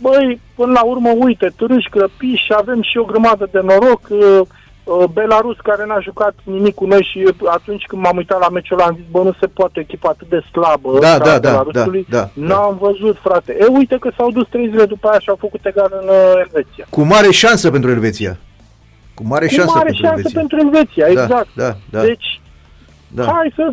[0.00, 4.00] Băi, până la urmă, uite, târâși, grăpiși, avem și o grămadă de noroc.
[4.08, 4.40] Uh,
[4.84, 8.78] uh, Belarus care n-a jucat nimic cu noi și atunci când m-am uitat la meciul
[8.78, 11.38] ăla am zis, bă, nu se poate echipa atât de slabă Da, ca da, da,
[11.50, 12.06] Belarusului.
[12.08, 13.56] da, da, N-am văzut, frate.
[13.60, 16.32] E, uite că s-au dus trei zile după aia și au făcut egal în uh,
[16.38, 16.86] Elveția.
[16.90, 18.36] Cu mare șansă pentru Elveția.
[19.14, 20.40] Cu mare Cu șansă mare pentru șansă Elveția.
[20.40, 21.48] pentru Elveția, Da, exact.
[21.54, 22.00] da, da.
[22.00, 22.40] Deci,
[23.14, 23.24] Da.
[23.24, 23.70] hai să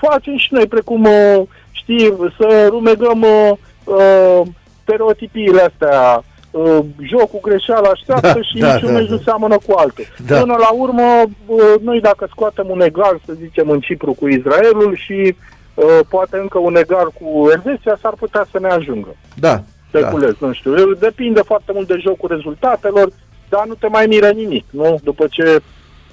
[0.00, 3.52] facem și noi, precum, uh, știi, să rumegăm uh,
[3.84, 4.40] uh,
[4.82, 9.14] stereotipiile astea, uh, jocul greșeală așteaptă Da, și da, niciun da, meci da.
[9.14, 10.04] nu seamănă cu altul.
[10.26, 10.38] Da.
[10.38, 14.96] Până la urmă, uh, noi dacă scoatem un egal, să zicem, în Cipru cu Israelul
[14.96, 15.34] și
[15.74, 19.16] uh, poate încă un egal cu Elveția, s-ar putea să ne ajungă.
[19.34, 19.62] Da, da.
[19.88, 20.94] Speculez, nu știu.
[20.94, 23.08] Depinde foarte mult de jocul rezultatelor,
[23.48, 24.98] dar nu te mai miră nimic, nu?
[25.02, 25.62] După ce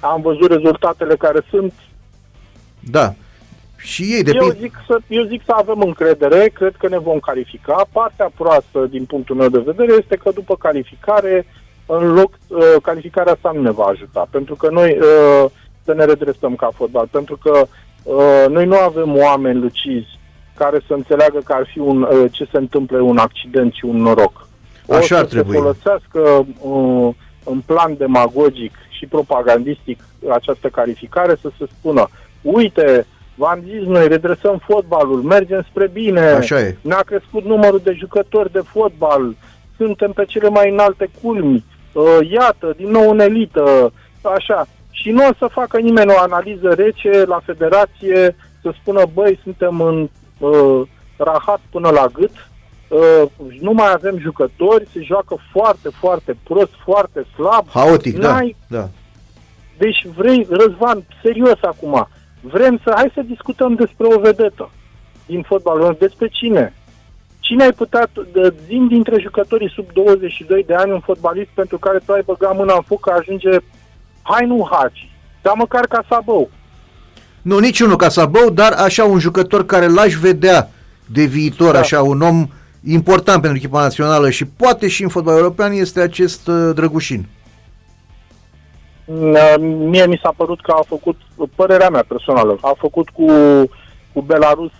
[0.00, 1.72] am văzut rezultatele care sunt,
[2.80, 3.14] Da.
[3.76, 4.56] Și ei eu depind...
[4.58, 7.86] zic, să, eu zic să avem încredere, cred că ne vom califica.
[7.92, 11.46] Partea proastă, din punctul meu de vedere, este că după calificare,
[11.86, 14.26] în loc, uh, calificarea asta nu ne va ajuta.
[14.30, 15.50] Pentru că noi uh,
[15.84, 17.06] să ne redresăm ca fotbal.
[17.10, 17.66] Pentru că
[18.02, 20.18] uh, noi nu avem oameni lucizi
[20.54, 23.96] care să înțeleagă că ar fi un, uh, ce se întâmplă un accident și un
[23.96, 24.48] noroc.
[24.86, 25.52] O Așa ar să trebui.
[25.52, 27.14] se folosească uh,
[27.44, 32.08] în plan demagogic și propagandistic această calificare să se spună
[32.42, 36.76] uite, v-am zis noi, redresăm fotbalul, mergem spre bine, Așa e.
[36.80, 39.34] ne-a crescut numărul de jucători de fotbal,
[39.76, 44.66] suntem pe cele mai înalte culmi, uh, iată, din nou în elită, așa.
[44.90, 49.80] Și nu o să facă nimeni o analiză rece la federație, să spună, băi, suntem
[49.80, 50.80] în uh,
[51.16, 52.30] rahat până la gât,
[52.88, 53.22] uh,
[53.60, 57.68] nu mai avem jucători, se joacă foarte, foarte prost, foarte slab.
[57.68, 58.88] Haotic, da, N-ai- da.
[59.78, 62.08] Deci vrei, Răzvan, serios acum,
[62.40, 64.70] vrem să, hai să discutăm despre o vedetă
[65.26, 66.74] din fotbal, despre cine?
[67.40, 71.98] Cine ai putea, de, din dintre jucătorii sub 22 de ani, un fotbalist pentru care
[72.06, 73.50] tu ai băgat mâna în foc că ajunge,
[74.22, 75.10] hai nu Hagi,
[75.42, 76.50] dar măcar ca Sabău.
[77.42, 80.70] Nu, niciunul ca Sabău, dar așa un jucător care l-aș vedea
[81.06, 81.78] de viitor, Da.
[81.78, 82.46] așa un om
[82.84, 87.26] important pentru echipa națională și poate și în fotbal european este acest uh, Drăgușin.
[89.14, 91.16] Uh, Mie mi s-a părut că a făcut,
[91.54, 93.26] părerea mea personală, a făcut cu,
[94.12, 94.70] cu Belarus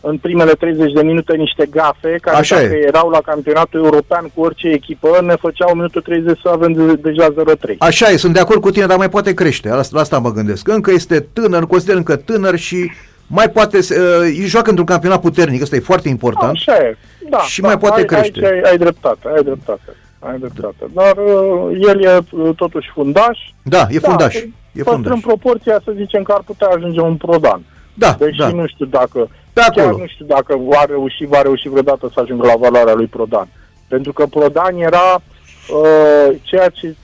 [0.00, 2.86] în primele 30 de minute niște gafe care Așa dacă e.
[2.86, 7.28] erau la campionatul european cu orice echipă ne făceau minutul 30 să avem de, deja
[7.28, 7.34] 0-3.
[7.78, 9.68] Așa e, sunt de acord cu tine, dar mai poate crește.
[9.68, 10.68] La asta, la asta mă gândesc.
[10.68, 12.90] Încă este tânăr, consider încă tânăr și
[13.26, 16.50] mai poate, uh, îi joacă într-un campionat puternic, ăsta e foarte important.
[16.52, 16.96] Așa e.
[17.30, 18.44] Da, Și da, mai poate ai, crește.
[18.46, 19.96] Aici ai, ai dreptate, ai dreptate.
[20.30, 20.84] Ai dreptate.
[20.94, 23.38] Dar uh, el e uh, totuși fundaș.
[23.62, 24.34] Da, e fundaș.
[24.34, 24.40] Da,
[24.72, 25.20] e păstrăm fundaș.
[25.20, 27.62] proporția să zicem că ar putea ajunge un prodan.
[27.94, 28.48] Da, Deși da.
[28.48, 29.96] nu știu dacă Pe chiar acolo.
[29.98, 33.48] nu știu dacă va reuși, va reuși vreodată să ajungă la valoarea lui Prodan.
[33.88, 36.96] Pentru că Prodan era uh, ceea ce,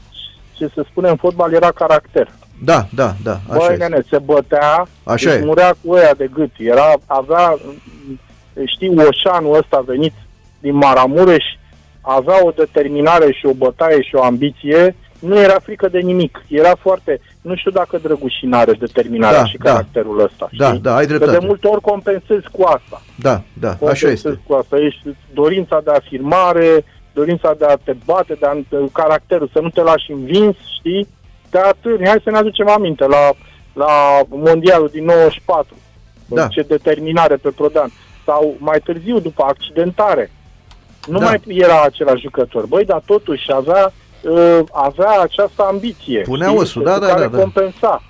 [0.56, 2.28] ce se spune în fotbal era caracter.
[2.64, 3.76] Da, da, da, așa Băi, este.
[3.86, 5.44] nene, se bătea, Așa deci e.
[5.44, 6.50] murea cu ăia de gât.
[6.58, 7.56] Era, avea,
[8.66, 10.12] știi, Oșanul ăsta venit
[10.60, 11.44] din Maramureș,
[12.16, 16.42] avea o determinare și o bătaie și o ambiție, nu era frică de nimic.
[16.48, 19.70] Era foarte, nu știu dacă Drăgușin are determinarea Da, și da.
[19.70, 20.48] caracterul ăsta.
[20.58, 20.78] Da, știi?
[20.80, 21.46] da, ai Că de dreptate.
[21.46, 23.02] multe ori compensezi cu asta.
[23.18, 24.40] Da, da, așa Compensezi este.
[24.46, 24.76] cu asta.
[24.78, 28.56] Ești dorința de afirmare, dorința de a te bate, de a,
[28.92, 31.08] caracterul, să nu te lași învins, știi?
[31.50, 32.06] Te atârni.
[32.06, 33.30] Hai să ne aducem aminte la,
[33.72, 33.90] la
[34.28, 35.74] mondialul din 94.
[36.28, 36.46] Da.
[36.46, 37.90] ce determinare pe Prodan.
[38.24, 40.30] Sau mai târziu, după accidentare.
[41.06, 41.24] Nu Da.
[41.24, 42.66] mai era același jucător.
[42.66, 43.92] Băi, dar totuși avea,
[44.22, 46.20] uh, avea această ambiție.
[46.20, 47.38] Punea știi, osul, pe da, da, care da, da.
[47.38, 48.02] compensa.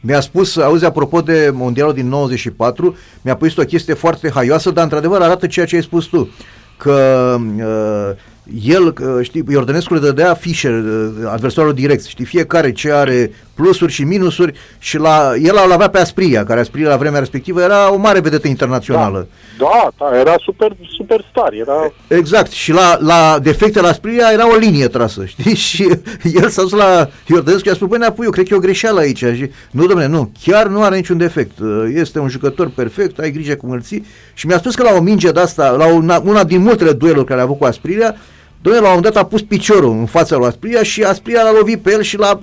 [0.00, 4.84] Mi-a spus, auzi, apropo de Mondialul din 94, mi-a pus o chestie foarte haioasă, dar
[4.84, 6.28] într-adevăr arată ceea ce ai spus tu.
[6.76, 8.16] Că uh,
[8.64, 13.92] el, uh, știi, Iordănescu le dădea fișe uh, adversarul direct, știi, fiecare ce are plusuri
[13.92, 17.92] și minusuri și la, el îl avea pe Aspria, care Aspria la vremea respectivă era
[17.92, 19.28] o mare vedetă internațională.
[19.58, 21.52] Da, da, era super, superstar.
[21.52, 21.92] Era...
[22.08, 25.54] Exact, și la, la defecte la Spria era o linie trasă, știi?
[25.54, 25.88] Și
[26.22, 28.60] el s-a dus la Iordănescu și a spus, băi, Neapu, eu cred că e o
[28.60, 29.18] greșeală aici.
[29.18, 31.58] Și, nu, domnule, nu, chiar nu are niciun defect.
[31.94, 34.06] Este un jucător perfect, ai grijă cum îl ții.
[34.34, 37.26] Și mi-a spus că la o minge de asta, la una, una din multele dueluri
[37.26, 38.16] care a avut cu Aspria,
[38.60, 41.52] domnule, la un moment dat a pus piciorul în fața lui Aspria și Aspria l-a
[41.52, 42.40] lovit pe el și l-a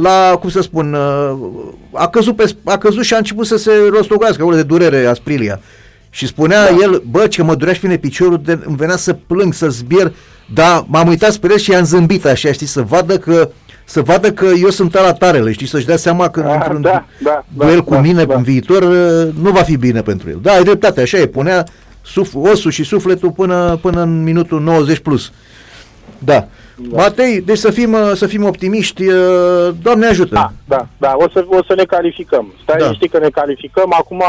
[0.00, 1.38] la, cum să spun, uh,
[1.92, 5.60] a căzut, pe, a căzut și a început să se rostogoască, acolo de durere Asprilia.
[6.10, 6.76] Și spunea da.
[6.82, 10.12] el, bă, ce mă durea și vine piciorul, de, îmi venea să plâng, să zbier,
[10.54, 13.50] dar m-am uitat spre el și i-am zâmbit așa, știi, să vadă că
[13.84, 17.06] să vadă că eu sunt ala tarele, știi, să-și dea seama că Ah, într-un da,
[17.22, 18.34] da, duel da, cu da, mine da.
[18.34, 20.38] în viitor uh, nu va fi bine pentru el.
[20.42, 21.64] Da, ai dreptate, așa e, punea
[22.02, 25.32] suf, osul și sufletul până, până în minutul 90 plus.
[26.18, 26.48] Da.
[26.80, 27.02] Da.
[27.02, 30.34] Matei, deci să fim, uh, să fim optimiști, uh, Doamne ajută.
[30.34, 32.54] Da, da, da, o să, o să ne calificăm.
[32.62, 32.84] Stai Da.
[32.86, 32.92] da.
[32.92, 33.94] știi că ne calificăm.
[33.98, 34.22] Acum,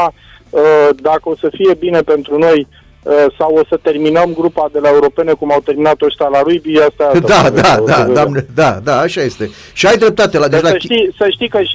[0.50, 0.60] uh,
[0.96, 2.66] dacă o să fie bine pentru noi
[3.02, 6.78] uh, sau o să terminăm grupa de la europene cum au terminat ăștia la rugby,
[6.78, 8.14] asta e altă Da, poveste, da, o să da, vedem.
[8.14, 9.50] doamne, da, da, așa este.
[9.72, 11.66] Și ai dreptate la, deci Dar la să, știi, să știi că uh,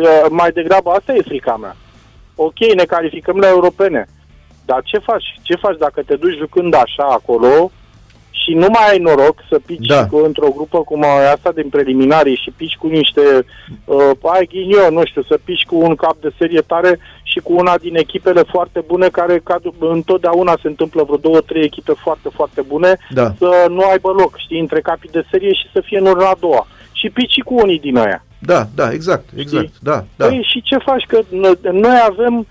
[0.00, 1.76] uh, mai degrabă asta e frica mea.
[2.34, 4.08] Ok, ne calificăm la europene,
[4.64, 5.38] dar ce faci?
[5.42, 7.70] Ce faci dacă te duci jucând așa acolo
[8.46, 10.06] și nu mai ai noroc să pici Da.
[10.06, 13.20] cu, într-o grupă cum e asta din preliminarii și pici cu niște,
[13.84, 17.52] uh, ai ghinion, nu știu, să pici cu un cap de serie tare și cu
[17.54, 22.28] una din echipele foarte bune care ca, întotdeauna se întâmplă vreo două, trei echipe foarte,
[22.34, 23.34] foarte bune Da.
[23.38, 26.36] să nu aibă loc, știi, între capii de serie și să fie în urma a
[26.40, 26.66] doua.
[26.92, 28.24] Și pici și cu unii din aia.
[28.38, 30.26] Da, da, exact, exact, da, da.
[30.26, 31.04] Păi și ce faci?
[31.08, 32.44] Că n- noi avem, uh,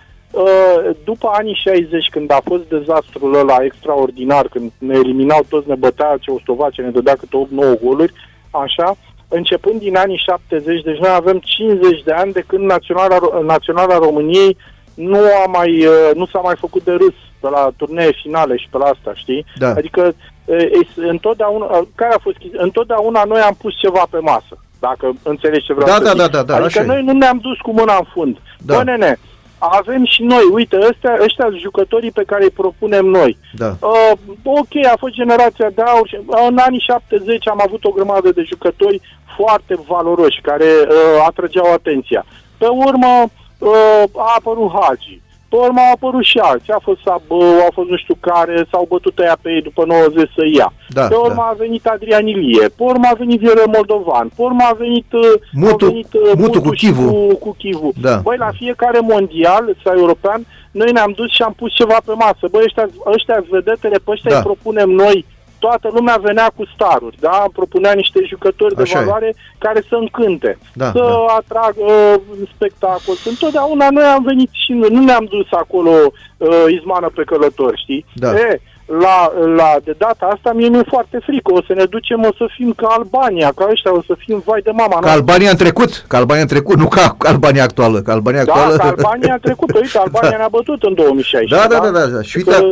[1.04, 6.18] după anii 60, când a fost dezastrul ăla extraordinar, când ne eliminau toți, ne bătea
[6.22, 8.14] Ceoslovacia, ne dădea câte 8-9 goluri,
[8.50, 8.96] așa,
[9.28, 13.98] începând din anii 70, deci noi avem 50 de ani de când Naționala, Ro- Naționala
[13.98, 14.58] României
[14.94, 18.68] nu, a mai, uh, nu s-a mai făcut de râs pe la turnee finale și
[18.72, 19.46] pe la asta, știi?
[19.58, 19.70] Da.
[19.70, 20.14] Adică
[20.46, 22.60] uh, eș, întotdeauna, uh, care a fost chestia?
[22.64, 26.18] Întotdeauna noi am pus ceva pe masă, dacă înțelegi ce vreau Da, să da, zic.
[26.18, 26.86] da, da, da, așa adică e.
[26.86, 28.38] noi nu ne-am dus cu mâna în fund.
[28.60, 28.74] Da.
[28.74, 28.78] Da.
[28.78, 29.20] Bă, nene,
[29.58, 33.38] avem și noi, uite, ăstea, ăștia sunt jucătorii pe care îi propunem noi.
[33.54, 33.76] Da.
[33.82, 34.12] Uh,
[34.44, 38.32] ok, a fost generația de aur și uh, în anii 70 am avut o grămadă
[38.32, 39.02] de jucători
[39.36, 42.26] foarte valoroși care uh, atrăgeau atenția.
[42.58, 43.24] Pe urmă
[43.58, 45.22] uh, a apărut Hagi.
[45.50, 46.74] Pe urmă au apărut și alții.
[46.74, 50.30] A fost Sabău, a fost nu știu care, s-au bătut ăia pe ei după 90
[50.36, 50.74] să ia.
[50.90, 51.50] Da, pe urmă da.
[51.52, 55.22] a venit Adrian Ilie, pe urmă a venit Viorel Moldovan, pe urmă a venit, uh,
[55.54, 57.12] Mutu- a venit uh, Mutu cu și Chivu.
[57.12, 57.92] Cu, cu Chivu.
[58.02, 58.16] Da.
[58.24, 62.44] Băi, la fiecare mondial sau european, noi ne-am dus și am pus ceva pe masă.
[62.52, 64.38] Băi, ăștia, ăștia vedetele, pe ăștia Da.
[64.38, 65.26] îi propunem noi.
[65.66, 67.38] Toată lumea venea cu staruri, da?
[67.54, 69.04] Propunea niște jucători de Așa e.
[69.04, 71.36] valoare care să încânte, Da, să da.
[71.40, 73.16] atragă uh, spectacol.
[73.26, 75.92] Întotdeauna noi am venit și noi, nu ne-am dus acolo
[76.38, 78.06] uh, izmană pe călători, știi?
[78.14, 78.30] Da.
[78.34, 78.62] E,
[79.06, 79.18] la,
[79.60, 81.54] la, de data asta mie mi-e foarte frică.
[81.54, 84.62] O să ne ducem, o să fim ca Albania, ca ăștia, o să fim vai
[84.64, 84.88] de mama.
[84.94, 85.20] Ca noastră.
[85.20, 88.76] Albania în trecut, ca Albania în trecut, nu ca Albania actuală, ca Albania Da, actuală.
[88.76, 89.74] că Albania a trecut.
[89.76, 90.38] Uite, Albania Da.
[90.42, 91.56] ne-a bătut în 2016.
[91.56, 92.22] Da, da, da, da, da.
[92.22, 92.66] Și uite, Că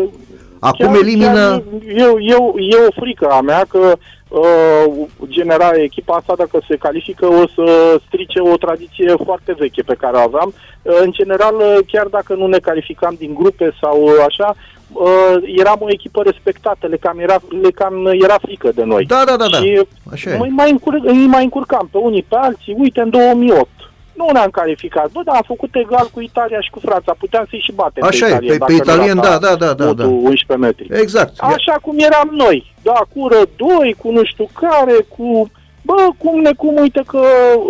[0.68, 1.50] acum chiar- elimină...
[1.50, 1.64] chiar
[1.96, 3.96] Eu, eu, e o frică a mea că
[4.28, 9.96] uh, genera echipa asta, dacă se califică, o să strice o tradiție foarte veche pe
[10.00, 10.54] care o aveam.
[10.82, 14.56] Uh, în general, uh, chiar dacă nu ne calificam din grupe sau uh, așa,
[14.94, 19.06] uh, eram o echipă respectată, le cam era, le cam era frică de noi.
[19.06, 19.58] Da, da, da, da.
[19.58, 20.38] Și Așa e.
[20.38, 22.76] mai, mai, încur, îi mai încurcam pe unii pe alții.
[22.78, 23.68] Uite, în 2008
[24.14, 25.12] nu ne-am calificat.
[25.12, 27.16] Bă, dar am făcut egal cu Italia și cu Franța.
[27.20, 28.66] Puteam să-i și batem Așa pe e, Italia.
[28.66, 30.30] pe- pe dacă nu italien, rata da, da, da, da, motul da.
[30.30, 30.88] 11 metri.
[31.02, 31.34] Exact.
[31.40, 32.74] Așa cum eram noi.
[32.82, 35.52] Da, cu rădoi, cu nu știu care, cu...
[35.82, 37.22] Bă, cum ne cum, uite că...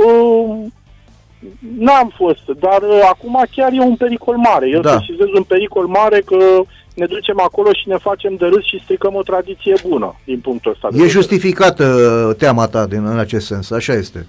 [0.07, 0.55] Uh,
[1.77, 4.69] n-am fost, dar uh, acum chiar e un pericol mare.
[4.69, 4.89] Eu Da.
[4.97, 6.37] sesizez un pericol mare că
[6.95, 10.71] ne ducem acolo și ne facem de râs și stricăm o tradiție bună din punctul
[10.71, 10.87] ăsta.
[10.89, 11.17] de E vedere.
[11.19, 11.85] justificată
[12.29, 14.27] uh, teama ta din, în acest sens, așa este.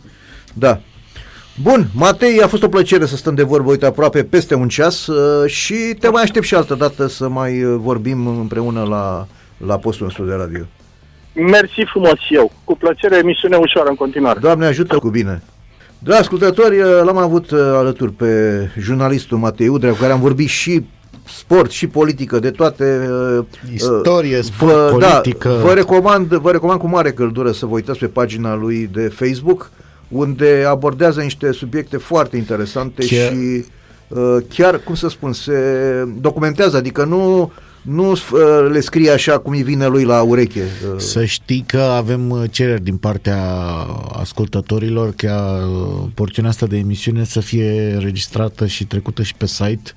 [0.55, 0.79] Da.
[1.63, 5.07] Bun, Matei, a fost o plăcere să stăm de vorbă, uite, aproape peste un ceas
[5.07, 9.27] uh, și te mai aștept și altă dată să mai uh, vorbim împreună la,
[9.67, 10.65] la postul nostru de radio.
[11.35, 12.53] Mersi frumos și eu.
[12.65, 14.39] Cu plăcere, emisiune ușoară în continuare.
[14.41, 15.43] Doamne ajută cu bine!
[15.99, 20.85] Dragi ascultători, l-am avut alături pe jurnalistul Matei Udrea, cu care am vorbit și
[21.25, 23.09] sport și politică, de toate...
[23.73, 25.49] Istorie, sport, vă, politică...
[25.49, 29.09] Da, vă, recomand, vă recomand cu mare căldură să vă uitați pe pagina lui de
[29.15, 29.71] Facebook,
[30.15, 33.33] unde abordează niște subiecte foarte interesante chiar...
[33.33, 33.65] și
[34.09, 35.53] uh, chiar, cum să spun, se
[36.21, 37.53] documentează, adică nu
[37.85, 38.19] nu uh,
[38.71, 40.63] le scrie așa cum îi vine lui la ureche.
[40.63, 40.99] Uh.
[41.01, 43.41] Să știi că avem uh, cereri din partea
[44.13, 45.69] ascultătorilor ca
[46.15, 49.93] porțiunea asta de emisiune să fie registrată și trecută și pe site,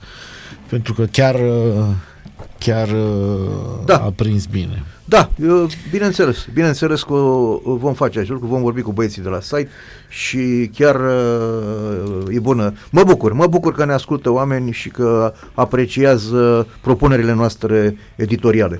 [0.70, 1.36] pentru că chiar
[2.60, 2.89] chiar
[3.86, 3.95] da.
[3.95, 4.84] a prins bine.
[5.10, 5.30] Da,
[5.91, 7.14] bineînțeles, bineînțeles că
[7.64, 9.70] vom face așa, că vom vorbi cu băieții de la site
[10.10, 10.95] și chiar
[12.30, 12.74] e bună.
[12.89, 18.76] Mă bucur, mă bucur că ne ascultă oameni și că apreciază propunerile noastre editoriale.